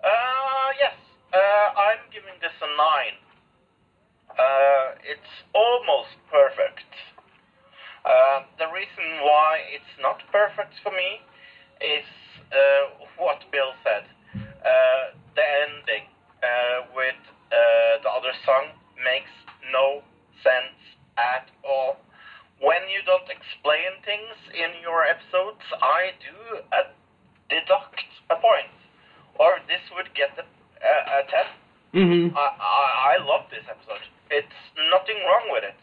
[0.03, 0.98] Uh, yes.
[1.31, 1.38] Uh,
[1.79, 3.16] I'm giving this a nine.
[4.35, 6.90] Uh, it's almost perfect.
[8.03, 11.22] Uh, the reason why it's not perfect for me
[11.79, 12.09] is
[12.50, 12.89] uh,
[31.94, 32.37] Mm-hmm.
[32.37, 34.05] I, I, I love this episode.
[34.31, 35.81] It's nothing wrong with it.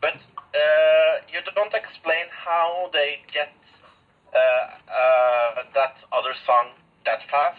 [0.00, 3.50] But uh, you don't explain how they get
[4.30, 7.58] uh, uh, that other song that fast.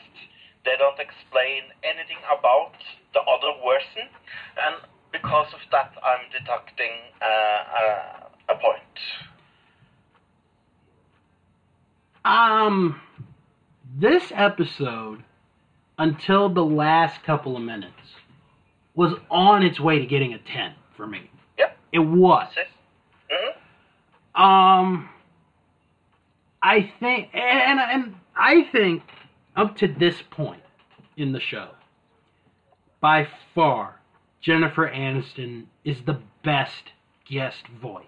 [0.64, 2.74] They don't explain anything about
[3.14, 4.10] the other version.
[4.58, 4.76] And
[5.12, 8.98] because of that, I'm deducting uh, uh, a point.
[12.26, 13.00] Um,
[13.98, 15.24] this episode,
[16.06, 17.94] until the last couple of minutes,
[18.94, 21.30] was on its way to getting a 10 for me.
[21.58, 21.78] Yep.
[21.92, 22.48] It was.
[22.56, 22.70] That's
[23.30, 23.56] it.
[24.36, 25.10] hmm Um,
[26.62, 29.04] I think, and and I think
[29.56, 30.62] up to this point
[31.18, 31.70] in the show,
[33.02, 34.00] by far,
[34.42, 36.92] Jennifer Aniston is the best
[37.28, 38.06] guest voice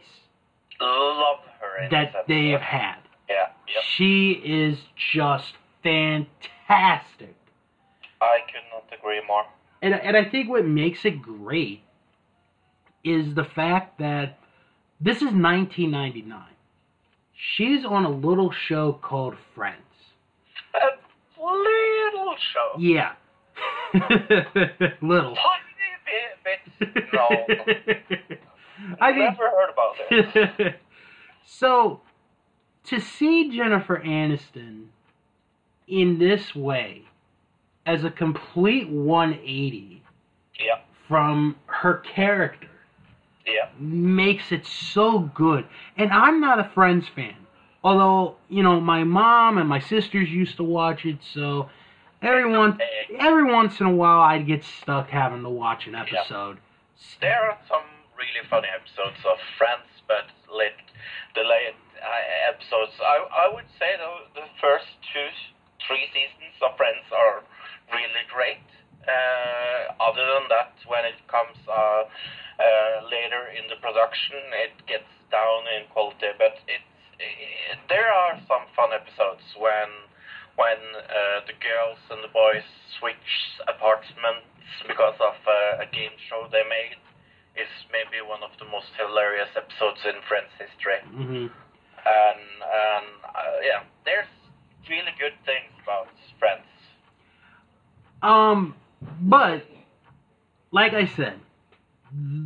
[0.80, 2.98] Love her that they have had.
[3.28, 3.48] Yeah.
[3.68, 3.84] Yep.
[3.96, 4.78] She is
[5.14, 7.36] just fantastic.
[8.22, 9.44] I could not agree more.
[9.82, 11.82] And, and I think what makes it great
[13.04, 14.40] is the fact that
[15.00, 16.42] this is 1999.
[17.34, 19.82] She's on a little show called Friends.
[20.74, 20.90] A
[21.40, 22.80] little show.
[22.80, 23.14] Yeah.
[25.02, 25.36] little.
[25.36, 25.68] Tiny
[26.44, 27.04] bit.
[27.14, 27.28] No.
[29.00, 30.76] I mean, Never heard about it.
[31.46, 32.02] so
[32.86, 34.88] to see Jennifer Aniston
[35.88, 37.04] in this way
[37.88, 40.02] as a complete 180
[40.60, 40.80] Yeah.
[41.08, 42.68] from her character
[43.48, 43.70] Yeah.
[43.80, 45.66] makes it so good.
[45.96, 47.36] And I'm not a Friends fan.
[47.84, 51.70] Although, you know, my mom and my sisters used to watch it, so
[52.22, 52.78] every once,
[53.18, 56.58] every once in a while I'd get stuck having to watch an episode.
[57.22, 57.84] There are some
[58.18, 60.74] really funny episodes of Friends, but late,
[61.36, 62.92] the late uh, episodes.
[63.00, 65.28] I I would say though the first two,
[65.88, 67.44] three seasons of Friends are
[67.92, 68.64] really great.
[69.08, 74.36] Uh, other than that, when it comes uh, uh, later in the production,
[74.68, 76.36] it gets down in quality.
[76.36, 76.84] But it's
[77.20, 79.90] it, there are some fun episodes when
[80.60, 82.66] when uh, the girls and the boys
[82.98, 83.32] switch
[83.70, 84.50] apartments
[84.90, 86.98] because of uh, a game show they made
[87.58, 91.02] is maybe one of the most hilarious episodes in Friends history.
[91.10, 91.50] hmm
[92.06, 94.30] And and uh, yeah, there's
[94.90, 96.10] really good things about
[96.42, 96.66] Friends.
[98.22, 98.76] Um,
[99.22, 99.64] but
[100.72, 101.40] like I said,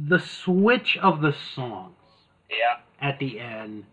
[0.08, 1.96] the switch of the songs
[2.50, 2.80] Yeah.
[3.00, 3.86] at the end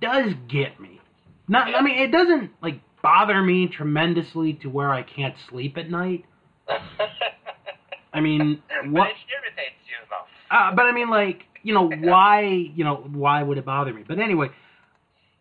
[0.00, 1.00] does get me.
[1.48, 5.90] Not, I mean, it doesn't like bother me tremendously to where I can't sleep at
[5.90, 6.24] night.
[8.12, 9.08] I mean, But what?
[9.10, 10.26] it irritates you enough.
[10.50, 12.42] Uh, but I mean, like, you know, why?
[12.42, 14.04] You know, why would it bother me?
[14.06, 14.50] But anyway,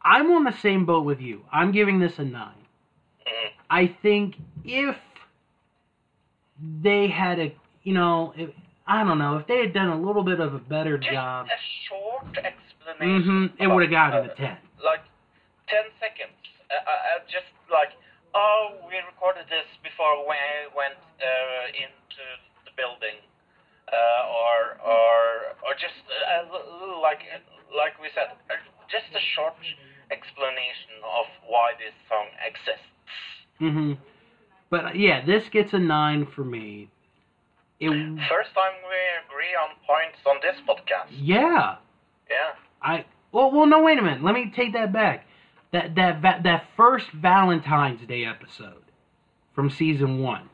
[0.01, 1.43] I'm on the same boat with you.
[1.51, 2.53] I'm giving this a nine.
[3.27, 3.49] Mhm.
[3.69, 4.95] I think if
[6.83, 7.53] they had a,
[7.83, 8.33] you know,
[8.87, 11.47] I don't know, if they had done a little bit of a better Just job,
[11.47, 13.51] a short explanation.
[13.55, 14.57] hmm it would have gotten uh, a ten.
[14.83, 15.03] like
[15.69, 16.35] 10 seconds.
[16.69, 17.93] Uh, uh, uh, just like,
[18.35, 20.37] oh, we recorded this before we
[20.75, 22.23] went uh, into
[22.65, 23.17] the building.
[23.89, 25.17] Uh, or, or,
[25.65, 26.45] or just uh,
[27.01, 27.25] like,
[27.73, 28.29] like we said,
[28.85, 29.57] just a short
[30.13, 32.93] explanation of why this song exists.
[33.57, 33.93] hmm
[34.69, 36.89] But uh, yeah, this gets a nine for me.
[37.79, 41.07] It, First time we agree on points on this podcast.
[41.11, 41.75] yeah,
[42.29, 42.35] Yeah.
[42.81, 43.05] I.
[43.31, 44.23] Well, well, no, wait a minute.
[44.23, 45.25] Let me take that back.
[45.71, 48.81] that that that first Valentine's Day episode
[49.55, 50.49] from season one.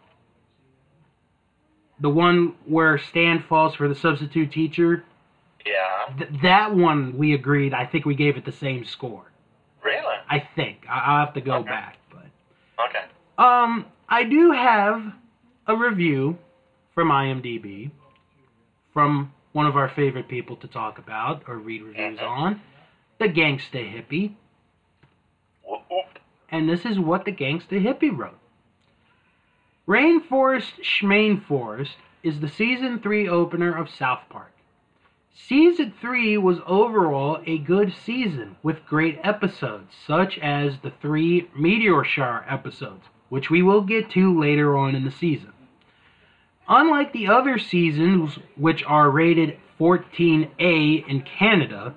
[1.99, 5.03] The one where Stan falls for the substitute teacher.
[5.65, 6.15] Yeah.
[6.17, 7.73] Th- that one we agreed.
[7.73, 9.31] I think we gave it the same score.
[9.83, 10.15] Really?
[10.29, 11.69] I think I- I'll have to go Okay.
[11.69, 12.25] back, but
[12.89, 13.05] Okay.
[13.37, 15.13] um, I do have
[15.67, 16.37] a review
[16.93, 17.91] from IMDb
[18.93, 22.29] from one of our favorite people to talk about or read reviews Mhm.
[22.29, 22.61] on,
[23.17, 24.33] the Gangsta Hippie.
[26.49, 28.39] And this is what the Gangsta Hippie wrote.
[29.87, 34.51] Rainforest Schmainforest is the season 3 opener of South Park.
[35.33, 42.03] Season 3 was overall a good season with great episodes, such as the three Meteor
[42.03, 45.51] Shower episodes, which we will get to later on in the season.
[46.67, 51.93] Unlike the other seasons, which are rated 14A in Canada,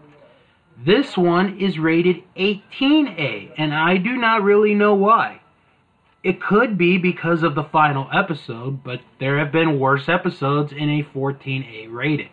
[0.77, 5.41] this one is rated 18A, and I do not really know why.
[6.23, 10.91] It could be because of the final episode, but there have been worse episodes in
[10.91, 12.31] a 14A rating.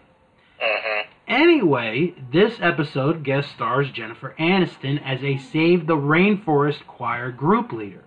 [0.61, 1.03] Mhm.
[1.27, 8.03] Anyway, this episode guest stars Jennifer Aniston as a Save the Rainforest Choir group leader.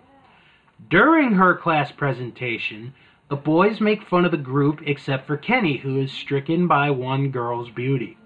[0.89, 2.95] During her class presentation,
[3.29, 7.31] the boys make fun of the group except for Kenny, who is stricken by one
[7.31, 8.17] girl's beauty.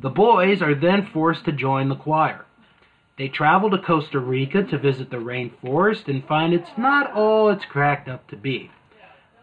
[0.00, 2.46] The boys are then forced to join the choir.
[3.18, 7.66] They travel to Costa Rica to visit the rainforest and find it's not all it's
[7.66, 8.70] cracked up to be.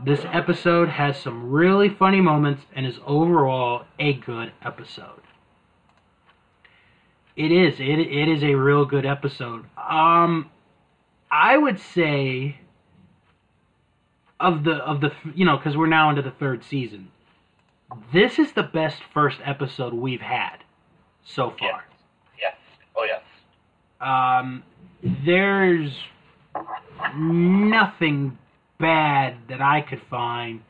[0.04, 5.22] This episode has some really funny moments and is overall a good episode.
[7.36, 7.80] It is.
[7.80, 9.66] It, it is a real good episode.
[9.78, 10.50] Um,
[11.32, 12.58] I would say
[14.40, 17.10] of the of the you know because we're now into the third season.
[18.14, 20.58] This is the best first episode we've had
[21.26, 21.84] so far.
[22.40, 22.56] Yes.
[22.96, 23.22] Oh yes.
[24.00, 24.64] Um,
[25.26, 25.92] there's
[27.16, 28.38] nothing
[28.80, 30.62] bad that I could find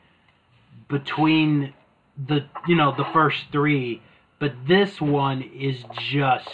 [0.88, 1.72] between
[2.26, 4.02] the you know the first three,
[4.38, 6.48] but this one is just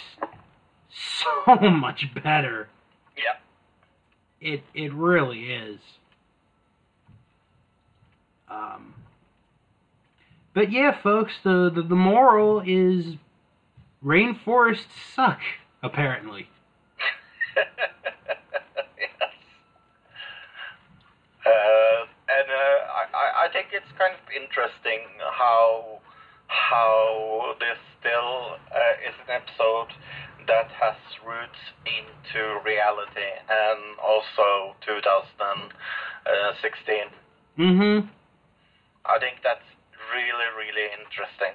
[0.89, 2.69] so much better.
[3.17, 3.39] Yeah.
[4.39, 5.79] It it really is.
[8.49, 8.93] Um,
[10.53, 13.15] but yeah, folks, the, the the moral is
[14.03, 14.85] rainforests
[15.15, 15.39] suck.
[15.83, 16.49] Apparently.
[21.45, 24.99] Uh, and uh, I, I- I think it's kind of interesting
[25.31, 25.99] how
[26.47, 29.87] how this still uh, is an episode
[30.47, 30.95] that has
[31.25, 36.95] roots into reality and also 2016.
[37.59, 38.07] mm-hmm.
[39.05, 39.63] I think that's
[40.13, 41.53] really really interesting.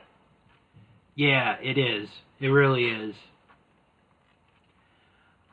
[1.14, 2.08] Yeah, it is.
[2.40, 3.14] It really is.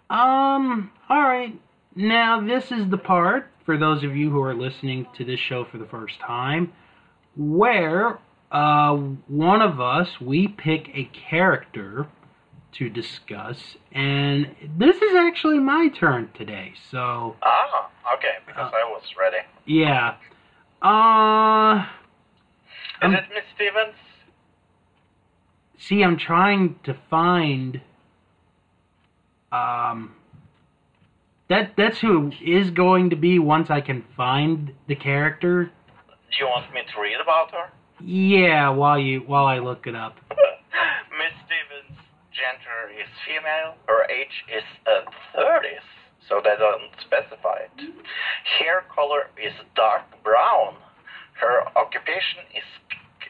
[0.09, 1.59] Um, alright.
[1.95, 5.65] Now, this is the part, for those of you who are listening to this show
[5.69, 6.71] for the first time,
[7.35, 8.19] where
[8.51, 8.95] uh,
[9.27, 12.07] one of us, we pick a character
[12.74, 18.84] to discuss, and this is actually my turn today, so, Ah, okay, because Uh, I
[18.86, 19.38] was ready.
[19.65, 20.15] yeah.
[20.82, 21.86] Uh,
[23.01, 23.95] Is um, it Miss Stevens?
[25.78, 27.82] see, I'm trying to find.
[29.51, 30.15] Um,
[31.49, 35.65] that that's who is going to be once I can find the character.
[35.65, 37.72] Do you want me to read about her?
[37.99, 40.17] Yeah, while you while I look it up.
[42.39, 43.75] Gender is female.
[43.87, 45.03] Her age is uh,
[45.35, 45.83] 30s,
[46.27, 47.75] so they don't specify it.
[48.59, 50.75] Hair color is dark brown.
[51.39, 52.67] Her occupation is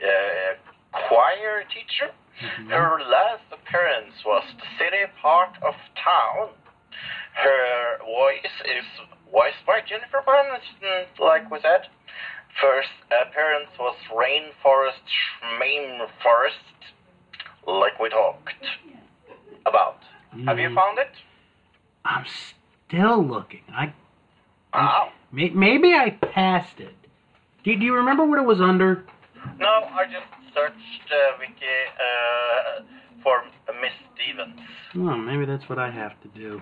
[0.01, 0.53] uh,
[1.09, 2.13] choir teacher.
[2.39, 2.69] Mhm.
[2.71, 6.49] Her last appearance was the city part of town.
[7.33, 8.85] Her voice is
[9.31, 11.87] voiced by Jennifer Aniston, like we said.
[12.61, 16.79] First appearance was Rainforest Schmainforest,
[17.67, 18.49] like we talked
[19.65, 19.97] about.
[20.45, 21.09] Have you Mm, found it?
[22.05, 22.25] I'm
[22.87, 23.61] still looking.
[23.73, 23.93] I
[24.73, 26.95] Ah, may, maybe I passed it.
[27.63, 29.03] Do, do you remember what it was under?
[29.57, 31.65] no, I just searched uh, Wiki
[31.99, 32.83] uh,
[33.23, 33.43] for
[33.81, 34.59] Miss Stevens.
[34.95, 36.61] Oh, maybe that's what I have to do.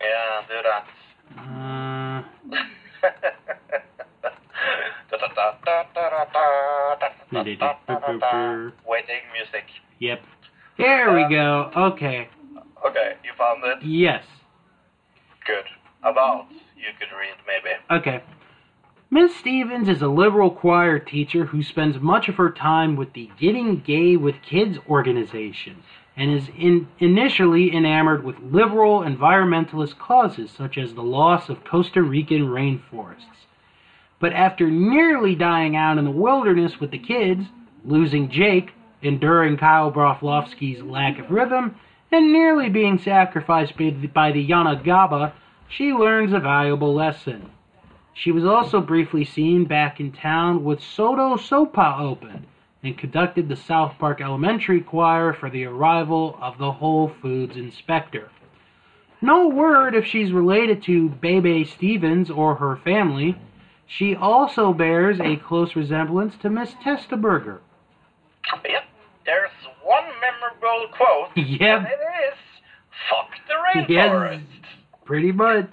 [0.00, 0.86] Yeah, do that.
[1.38, 2.22] Uh,
[8.86, 9.64] Waiting music.
[9.98, 10.20] yep.
[10.82, 11.70] There we uh, go.
[11.76, 12.28] Okay.
[12.84, 13.86] Okay, you found it?
[13.86, 14.24] Yes.
[15.46, 15.64] Good.
[16.02, 17.76] About, you could read maybe.
[17.88, 18.24] Okay.
[19.08, 23.30] Miss Stevens is a liberal choir teacher who spends much of her time with the
[23.38, 25.84] Getting Gay with Kids organization.
[26.16, 32.02] and is in, initially enamored with liberal environmentalist causes such as the loss of Costa
[32.02, 33.46] Rican rainforests.
[34.18, 37.46] But after nearly dying out in the wilderness with the kids,
[37.84, 38.72] losing Jake,
[39.02, 41.76] enduring Kyle Broflovsky's lack of rhythm,
[42.10, 45.32] and nearly being sacrificed by the, Yanagaba,
[45.68, 47.50] she learns a valuable lesson.
[48.14, 52.46] She was also briefly seen back in town with SoDoSoPa open
[52.82, 58.28] and conducted the South Park Elementary Choir for the arrival of the Whole Foods inspector.
[59.22, 63.38] No word if she's related to Bebe Stevens or her family.
[63.86, 67.60] She also bears a close resemblance to Miss Testaburger.
[68.68, 68.84] Yep,
[69.24, 69.50] there's
[69.84, 71.28] one memorable quote.
[71.36, 71.78] Yep.
[71.78, 72.00] And it
[72.32, 72.38] is,
[73.08, 74.10] fuck the Yes.
[74.10, 74.42] rainforest.
[75.04, 75.70] Pretty much.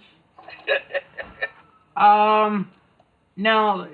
[1.95, 2.71] Um,
[3.35, 3.87] now,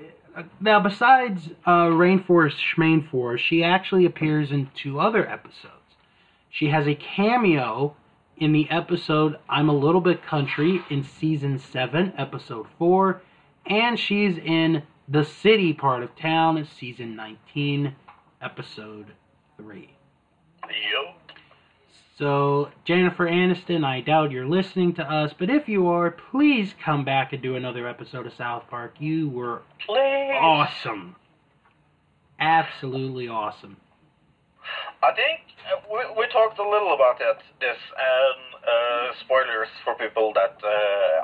[0.60, 5.72] now besides uh, Rainforest Schmainforest, she actually appears in two other episodes.
[6.50, 7.96] She has a cameo
[8.36, 13.22] in the episode "I'm a Little Bit Country" in season seven, episode four,
[13.66, 17.96] and she's in the city part of town, season nineteen,
[18.40, 19.06] episode
[19.56, 19.96] three.
[20.64, 21.16] Yup.
[22.18, 27.04] So, Jennifer Aniston, I doubt you're listening to us, but if you are, please come
[27.04, 28.94] back and do another episode of South Park.
[28.98, 30.32] You were Please.
[30.40, 31.16] awesome.
[32.40, 33.76] Absolutely awesome.
[35.02, 39.94] I think uh, we, we talked a little about that, this, and uh, spoilers for
[39.94, 40.68] people that uh,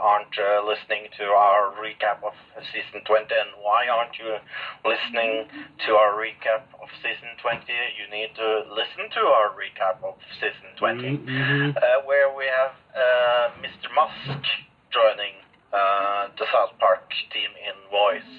[0.02, 2.34] aren't uh, listening to our recap of
[2.74, 3.22] season 20.
[3.30, 4.34] And why aren't you
[4.82, 5.46] listening
[5.86, 7.62] to our recap of season 20?
[7.70, 11.76] You need to listen to our recap of season 20, Mhm.
[11.78, 13.86] uh, where we have uh, Mr.
[13.94, 14.42] Musk
[14.90, 15.38] joining
[15.72, 18.34] uh, the South Park team in voice.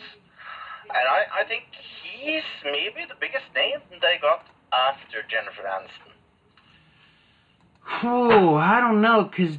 [0.93, 1.63] And I, I think
[2.03, 6.11] he's maybe the biggest name they got after Jennifer Aniston.
[8.03, 9.57] Oh, I don't know, because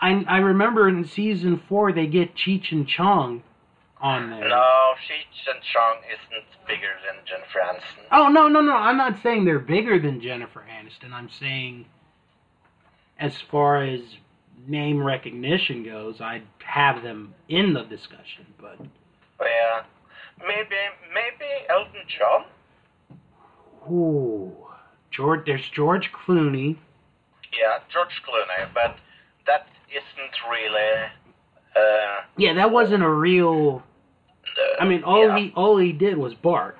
[0.00, 3.42] I, I remember in season four they get Cheech and Chong
[4.00, 4.48] on there.
[4.48, 8.06] No, Cheech and Chong isn't bigger than Jennifer Aniston.
[8.10, 8.72] Oh, no, no, no.
[8.72, 11.12] I'm not saying they're bigger than Jennifer Aniston.
[11.12, 11.84] I'm saying,
[13.18, 14.00] as far as
[14.66, 18.78] name recognition goes, I'd have them in the discussion, but.
[19.38, 19.82] Oh, yeah,
[20.46, 20.76] maybe
[21.12, 22.44] maybe Elton John.
[23.90, 24.52] Ooh.
[25.10, 26.76] George, there's George Clooney.
[27.52, 28.96] Yeah, George Clooney, but
[29.46, 31.10] that isn't really.
[31.76, 33.82] Uh, Yeah, that wasn't a real.
[34.56, 36.76] the, I mean, all yeah, he all he did was bark.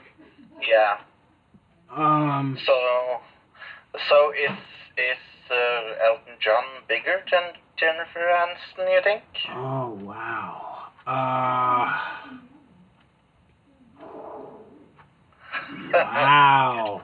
[0.69, 0.99] Yeah.
[1.95, 2.57] Um.
[2.67, 2.73] So,
[4.09, 4.57] so is
[4.97, 7.43] is uh, Elton John bigger than
[7.79, 8.93] Jennifer Aniston?
[8.93, 9.23] You think?
[9.55, 10.67] Oh wow.
[11.07, 12.37] Uh.
[15.93, 17.03] Wow.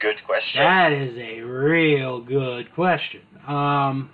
[0.00, 0.62] Good question.
[0.62, 3.22] That is a real good question.
[3.46, 4.10] Um,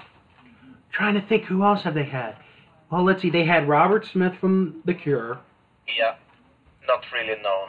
[0.93, 2.37] trying to think who else have they had?
[2.91, 3.31] Well, let's see.
[3.31, 5.39] They had Robert Smith from The Cure.
[5.99, 6.15] Yeah,
[6.87, 7.69] not really known.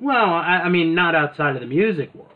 [0.00, 2.30] Well, I, I mean, not outside of the music world.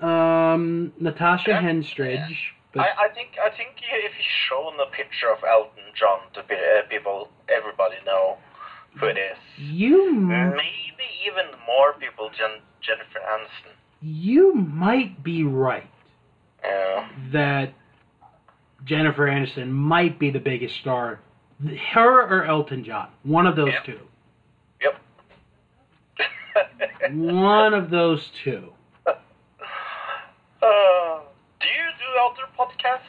[0.00, 0.08] No.
[0.08, 1.62] Um, Natasha Yeah.
[1.62, 2.36] Henstridge.
[2.72, 6.42] But I, I think I think if you shown a picture of Elton John to
[6.42, 8.36] pe- uh, people, everybody know
[9.00, 9.36] who it is.
[9.58, 13.72] you Maybe even more people than Jennifer Aniston.
[14.02, 15.88] you might be right
[16.62, 17.08] Yeah.
[17.32, 17.72] that
[18.86, 21.20] Jennifer Aniston might be the biggest star.
[21.92, 23.08] Her or Elton John.
[23.24, 23.80] One of those Yeah.
[23.94, 24.00] two.
[24.82, 25.00] Yep.
[27.12, 28.72] One of those two.
[29.06, 29.12] Uh,
[31.60, 33.00] do you do other podcasts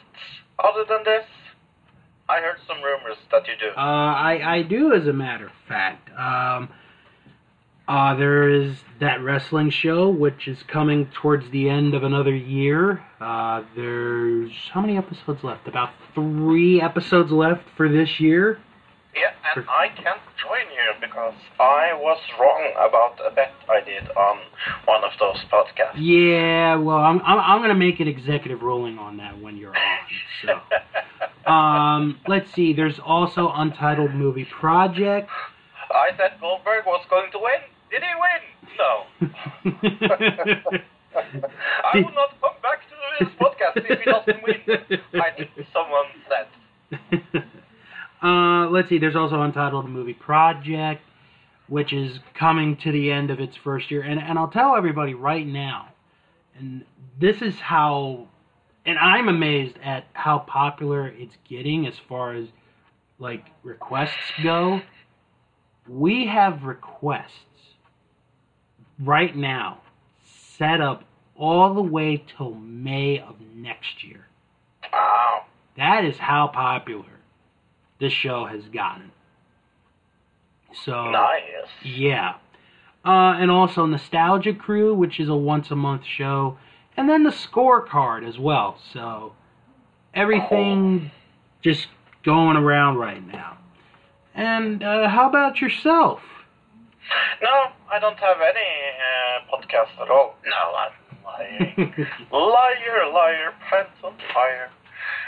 [0.58, 1.24] other than this?
[2.28, 3.70] I heard some rumors that you do.
[3.76, 6.10] Uh, I, I do, as a matter of fact.
[6.10, 6.68] Um,
[7.88, 13.02] uh, there is that wrestling show, which is coming towards the end of another year.
[13.18, 15.66] Uh, there's how many episodes left?
[15.66, 18.58] About three episodes left for this year.
[19.14, 24.08] yeah, and I can't join you because I was wrong about a bet I did
[24.10, 24.38] on
[24.84, 25.94] one of those podcasts.
[25.96, 29.74] Yeah, well, I'm, I'm, I'm going to make an executive ruling on that when you're
[29.74, 29.98] on.
[31.46, 32.74] So, um, let's see.
[32.74, 35.30] There's also Untitled Movie Project.
[35.90, 37.60] I said Goldberg was going to win.
[37.90, 38.40] Did he win?
[38.78, 39.06] No.
[41.14, 44.60] I will not come back to this podcast if he doesn't win.
[45.14, 47.44] I think someone said.
[48.22, 48.98] uh, let's see.
[48.98, 51.02] There's also Untitled Movie Project,
[51.68, 55.14] which is coming to the end of its first year, and and I'll tell everybody
[55.14, 55.88] right now,
[56.56, 56.84] and
[57.18, 58.28] this is how,
[58.84, 62.48] and I'm amazed at how popular it's getting as far as
[63.18, 64.82] like requests go.
[65.88, 67.47] We have requests
[68.98, 69.78] right now
[70.56, 71.04] set up
[71.36, 74.26] all the way till May of next year.
[74.92, 75.44] Wow.
[75.76, 77.04] That is how popular
[78.00, 79.12] this show has gotten.
[80.84, 81.42] So Nice.
[81.84, 82.34] yeah.
[83.04, 86.58] Uh, and also Nostalgia Crew, which is a once a month show,
[86.96, 88.76] and then the scorecard as well.
[88.92, 89.32] So
[90.14, 91.10] everything
[91.62, 91.86] just
[92.24, 93.56] going around right now.
[94.34, 96.20] And uh, how about yourself?
[97.42, 98.87] No, I don't have any
[99.50, 100.36] podcast at all.
[100.44, 100.92] No, I'm
[101.24, 101.94] lying.
[102.32, 104.70] liar, liar, pants on fire.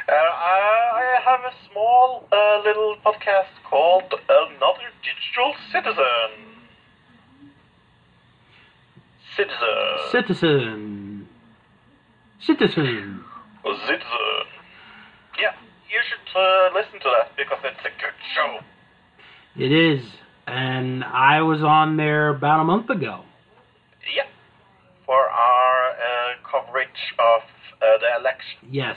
[0.09, 6.51] Uh, I, I have a small uh, little podcast called Another Digital Citizen.
[9.37, 10.11] Citizen.
[10.11, 11.29] Citizen.
[12.41, 13.25] Citizen.
[13.63, 14.47] Citizen.
[15.41, 15.55] Yeah,
[15.89, 18.59] you should uh, listen to that because it's a good show.
[19.57, 20.05] It is.
[20.47, 23.25] And I was on there about a month ago.
[24.15, 24.25] Yeah.
[25.07, 26.89] For our uh, coverage
[27.19, 27.43] of
[27.83, 28.59] uh, the election.
[28.71, 28.97] Yes.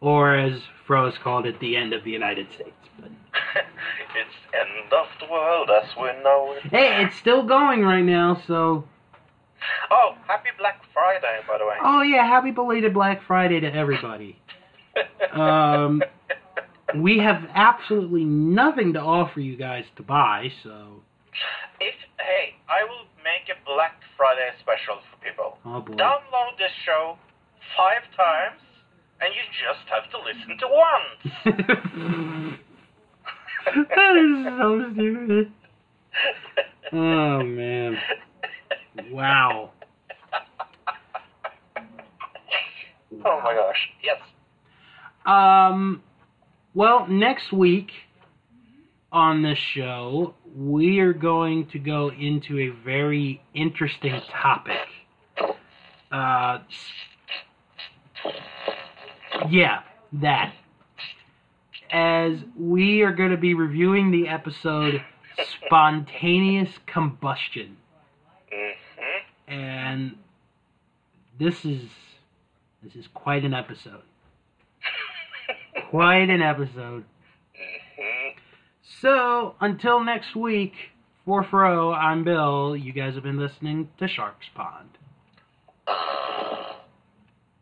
[0.00, 2.72] Or as Froze called it, the end of the United States.
[3.00, 3.10] But
[4.14, 6.70] it's end of the world as we know it.
[6.70, 8.84] hey, it's still going right now, so
[9.90, 11.76] Oh, happy Black Friday, by the way.
[11.82, 14.38] oh yeah, happy belated Black Friday to everybody.
[15.32, 16.02] Um,
[16.96, 21.02] We have absolutely nothing to offer you guys to buy, so
[21.80, 25.56] if hey, I will make a Black Friday special for people.
[25.64, 25.82] oh.
[25.96, 27.16] Download this show
[27.76, 28.60] five times,
[29.20, 32.60] and you just have to listen to once.
[33.88, 35.52] that is so stupid.
[36.92, 37.96] Oh man.
[39.10, 39.70] Wow.
[43.24, 43.88] Oh my gosh.
[44.02, 44.18] Yes.
[45.24, 46.02] Um,
[46.74, 47.88] well, next week
[49.14, 54.88] on this show, we are going to go into a very interesting topic.
[56.10, 56.58] Uh,
[59.48, 59.82] yeah,
[60.14, 60.52] that.
[61.92, 65.00] As we are going to be reviewing the episode
[65.64, 67.76] Spontaneous Combustion.
[68.52, 70.16] hmm And
[71.38, 71.82] this is
[72.82, 74.02] this is quite an episode.
[75.90, 77.04] Quite an episode.
[79.04, 80.72] So, until next week,
[81.26, 82.74] for Fro, I'm Bill.
[82.74, 84.88] You guys have been listening to Stark's Pond.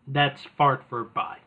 [0.07, 1.42] That's fart for bye.